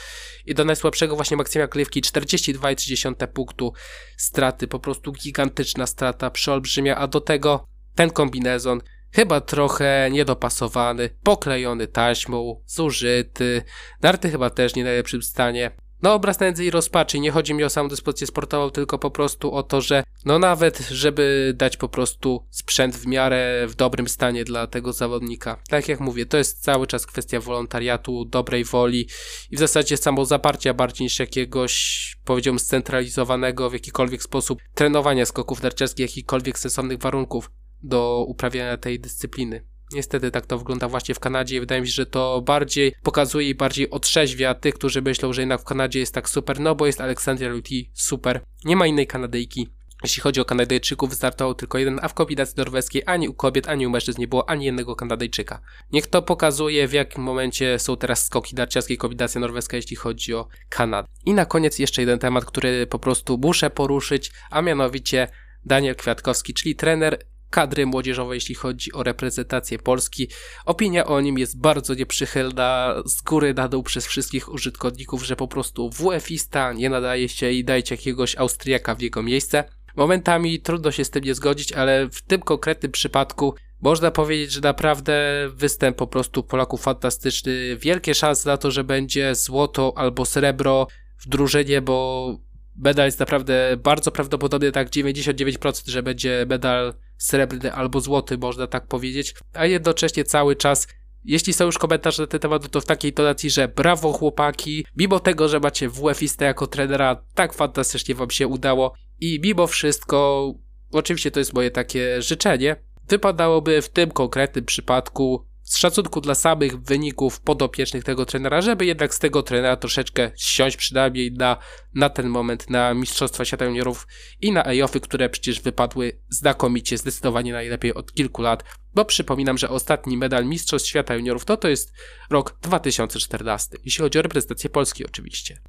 i 0.45 0.53
do 0.55 0.65
najsłabszego 0.65 1.15
właśnie 1.15 1.37
Maksymia 1.37 1.67
Klewki 1.67 2.01
42,3 2.01 3.27
punktu 3.27 3.73
straty, 4.17 4.67
po 4.67 4.79
prostu 4.79 5.11
gigantyczna 5.11 5.87
strata, 5.87 6.29
przeolbrzymia, 6.29 6.95
a 6.95 7.07
do 7.07 7.21
tego 7.21 7.67
ten 7.95 8.09
kombinezon 8.09 8.81
chyba 9.11 9.41
trochę 9.41 10.09
niedopasowany, 10.11 11.09
poklejony 11.23 11.87
taśmą, 11.87 12.61
zużyty, 12.65 13.61
narty 14.01 14.29
chyba 14.31 14.49
też 14.49 14.75
nie 14.75 14.83
najlepszym 14.83 15.21
stanie. 15.21 15.71
No 16.01 16.13
obraz 16.13 16.39
nędzy 16.39 16.65
i 16.65 16.71
rozpaczy, 16.71 17.19
nie 17.19 17.31
chodzi 17.31 17.53
mi 17.53 17.63
o 17.63 17.69
samą 17.69 17.89
dyspozycję 17.89 18.27
sportową, 18.27 18.71
tylko 18.71 18.99
po 18.99 19.11
prostu 19.11 19.53
o 19.53 19.63
to, 19.63 19.81
że 19.81 20.03
no 20.25 20.39
nawet, 20.39 20.79
żeby 20.79 21.53
dać 21.57 21.77
po 21.77 21.89
prostu 21.89 22.47
sprzęt 22.49 22.95
w 22.95 23.07
miarę 23.07 23.67
w 23.67 23.75
dobrym 23.75 24.07
stanie 24.07 24.43
dla 24.43 24.67
tego 24.67 24.93
zawodnika. 24.93 25.61
Tak 25.69 25.87
jak 25.87 25.99
mówię, 25.99 26.25
to 26.25 26.37
jest 26.37 26.63
cały 26.63 26.87
czas 26.87 27.05
kwestia 27.05 27.39
wolontariatu, 27.39 28.25
dobrej 28.25 28.63
woli 28.63 29.07
i 29.51 29.55
w 29.55 29.59
zasadzie 29.59 29.97
samo 29.97 30.25
zaparcia 30.25 30.73
bardziej 30.73 31.05
niż 31.05 31.19
jakiegoś, 31.19 32.15
powiedziałbym, 32.25 32.59
scentralizowanego 32.59 33.69
w 33.69 33.73
jakikolwiek 33.73 34.23
sposób 34.23 34.59
trenowania 34.75 35.25
skoków 35.25 35.63
narciarskich, 35.63 35.99
jakichkolwiek 36.03 36.59
sensownych 36.59 36.99
warunków 36.99 37.51
do 37.83 38.25
uprawiania 38.27 38.77
tej 38.77 38.99
dyscypliny. 38.99 39.70
Niestety 39.93 40.31
tak 40.31 40.45
to 40.45 40.57
wygląda 40.57 40.87
właśnie 40.87 41.15
w 41.15 41.19
Kanadzie 41.19 41.55
i 41.55 41.59
wydaje 41.59 41.81
mi 41.81 41.87
się, 41.87 41.93
że 41.93 42.05
to 42.05 42.41
bardziej 42.41 42.93
pokazuje 43.03 43.49
i 43.49 43.55
bardziej 43.55 43.89
otrzeźwia 43.89 44.53
tych, 44.53 44.73
którzy 44.73 45.01
myślą, 45.01 45.33
że 45.33 45.41
jednak 45.41 45.61
w 45.61 45.65
Kanadzie 45.65 45.99
jest 45.99 46.13
tak 46.13 46.29
super, 46.29 46.59
no 46.59 46.75
bo 46.75 46.85
jest 46.85 47.01
Aleksandria 47.01 47.49
Luti 47.49 47.91
super. 47.93 48.41
Nie 48.65 48.75
ma 48.75 48.87
innej 48.87 49.07
Kanadyjki. 49.07 49.67
Jeśli 50.03 50.21
chodzi 50.21 50.41
o 50.41 50.45
Kanadyjczyków, 50.45 51.09
wystartował 51.09 51.53
tylko 51.53 51.77
jeden, 51.77 51.99
a 52.01 52.07
w 52.07 52.13
kombinacji 52.13 52.55
norweskiej 52.57 53.03
ani 53.05 53.29
u 53.29 53.33
kobiet, 53.33 53.67
ani 53.67 53.87
u 53.87 53.89
mężczyzn 53.89 54.21
nie 54.21 54.27
było 54.27 54.49
ani 54.49 54.65
jednego 54.65 54.95
Kanadyjczyka. 54.95 55.61
Niech 55.91 56.07
to 56.07 56.21
pokazuje, 56.21 56.87
w 56.87 56.93
jakim 56.93 57.23
momencie 57.23 57.79
są 57.79 57.97
teraz 57.97 58.25
skoki 58.25 58.55
narciarskie 58.55 58.97
kombinacja 58.97 59.41
norweska, 59.41 59.77
jeśli 59.77 59.95
chodzi 59.95 60.33
o 60.33 60.47
Kanadę. 60.69 61.07
I 61.25 61.33
na 61.33 61.45
koniec 61.45 61.79
jeszcze 61.79 62.01
jeden 62.01 62.19
temat, 62.19 62.45
który 62.45 62.87
po 62.87 62.99
prostu 62.99 63.37
muszę 63.37 63.69
poruszyć, 63.69 64.31
a 64.49 64.61
mianowicie 64.61 65.27
Daniel 65.65 65.95
Kwiatkowski, 65.95 66.53
czyli 66.53 66.75
trener 66.75 67.19
kadry 67.51 67.85
młodzieżowej, 67.85 68.35
jeśli 68.35 68.55
chodzi 68.55 68.93
o 68.93 69.03
reprezentację 69.03 69.79
Polski. 69.79 70.27
Opinia 70.65 71.05
o 71.05 71.21
nim 71.21 71.37
jest 71.37 71.61
bardzo 71.61 71.93
nieprzychylna, 71.93 72.95
z 73.05 73.21
góry 73.21 73.53
na 73.53 73.67
dół 73.67 73.83
przez 73.83 74.07
wszystkich 74.07 74.53
użytkowników, 74.53 75.25
że 75.25 75.35
po 75.35 75.47
prostu 75.47 75.89
WF-ista 75.89 76.73
nie 76.73 76.89
nadaje 76.89 77.29
się 77.29 77.51
i 77.51 77.63
dajcie 77.63 77.95
jakiegoś 77.95 78.37
Austriaka 78.37 78.95
w 78.95 79.01
jego 79.01 79.23
miejsce. 79.23 79.63
Momentami 79.95 80.59
trudno 80.59 80.91
się 80.91 81.05
z 81.05 81.09
tym 81.09 81.23
nie 81.23 81.35
zgodzić, 81.35 81.71
ale 81.71 82.09
w 82.09 82.21
tym 82.21 82.41
konkretnym 82.41 82.91
przypadku 82.91 83.55
można 83.81 84.11
powiedzieć, 84.11 84.51
że 84.51 84.61
naprawdę 84.61 85.47
występ 85.53 85.97
po 85.97 86.07
prostu 86.07 86.43
Polaków 86.43 86.81
fantastyczny. 86.81 87.77
Wielkie 87.77 88.15
szanse 88.15 88.49
na 88.49 88.57
to, 88.57 88.71
że 88.71 88.83
będzie 88.83 89.35
złoto 89.35 89.93
albo 89.95 90.25
srebro 90.25 90.87
w 91.17 91.29
drużynie, 91.29 91.81
bo 91.81 92.37
medal 92.75 93.05
jest 93.05 93.19
naprawdę 93.19 93.77
bardzo 93.77 94.11
prawdopodobny, 94.11 94.71
tak 94.71 94.89
99%, 94.89 95.89
że 95.89 96.03
będzie 96.03 96.45
medal 96.49 96.93
srebrny 97.23 97.73
albo 97.73 97.99
złoty, 97.99 98.37
można 98.37 98.67
tak 98.67 98.87
powiedzieć, 98.87 99.35
a 99.53 99.65
jednocześnie 99.65 100.23
cały 100.23 100.55
czas 100.55 100.87
jeśli 101.23 101.53
są 101.53 101.65
już 101.65 101.77
komentarze 101.77 102.23
na 102.23 102.27
ten 102.27 102.39
temat, 102.39 102.69
to 102.69 102.81
w 102.81 102.85
takiej 102.85 103.13
tonacji, 103.13 103.49
że 103.49 103.67
brawo 103.67 104.13
chłopaki, 104.13 104.85
mimo 104.97 105.19
tego, 105.19 105.47
że 105.47 105.59
macie 105.59 105.89
WF-istę 105.89 106.45
jako 106.45 106.67
trenera, 106.67 107.23
tak 107.35 107.53
fantastycznie 107.53 108.15
wam 108.15 108.29
się 108.29 108.47
udało 108.47 108.93
i 109.19 109.39
mimo 109.43 109.67
wszystko, 109.67 110.51
oczywiście 110.91 111.31
to 111.31 111.39
jest 111.39 111.53
moje 111.53 111.71
takie 111.71 112.21
życzenie, 112.21 112.75
wypadałoby 113.07 113.81
w 113.81 113.89
tym 113.89 114.11
konkretnym 114.11 114.65
przypadku 114.65 115.45
z 115.71 115.77
szacunku 115.77 116.21
dla 116.21 116.35
samych 116.35 116.81
wyników 116.81 117.41
podopiecznych 117.41 118.03
tego 118.03 118.25
trenera, 118.25 118.61
żeby 118.61 118.85
jednak 118.85 119.13
z 119.13 119.19
tego 119.19 119.43
trenera 119.43 119.75
troszeczkę 119.75 120.31
ściąć 120.37 120.77
przynajmniej 120.77 121.31
na, 121.31 121.57
na 121.93 122.09
ten 122.09 122.27
moment 122.27 122.69
na 122.69 122.93
Mistrzostwa 122.93 123.45
Świata 123.45 123.65
Juniorów 123.65 124.07
i 124.41 124.51
na 124.51 124.65
EOFy, 124.65 124.99
które 124.99 125.29
przecież 125.29 125.61
wypadły 125.61 126.21
znakomicie, 126.29 126.97
zdecydowanie 126.97 127.53
najlepiej 127.53 127.93
od 127.93 128.13
kilku 128.13 128.41
lat, 128.41 128.63
bo 128.93 129.05
przypominam, 129.05 129.57
że 129.57 129.69
ostatni 129.69 130.17
medal 130.17 130.45
Mistrzostw 130.45 130.89
Świata 130.89 131.15
Juniorów 131.15 131.45
to 131.45 131.57
to 131.57 131.67
jest 131.67 131.93
rok 132.29 132.57
2014, 132.61 133.77
jeśli 133.85 134.01
chodzi 134.01 134.19
o 134.19 134.21
reprezentację 134.21 134.69
Polski 134.69 135.05
oczywiście. 135.05 135.61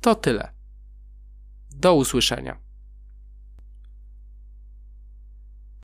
To 0.00 0.14
tyle. 0.14 0.54
Do 1.70 1.94
usłyszenia. 1.94 2.63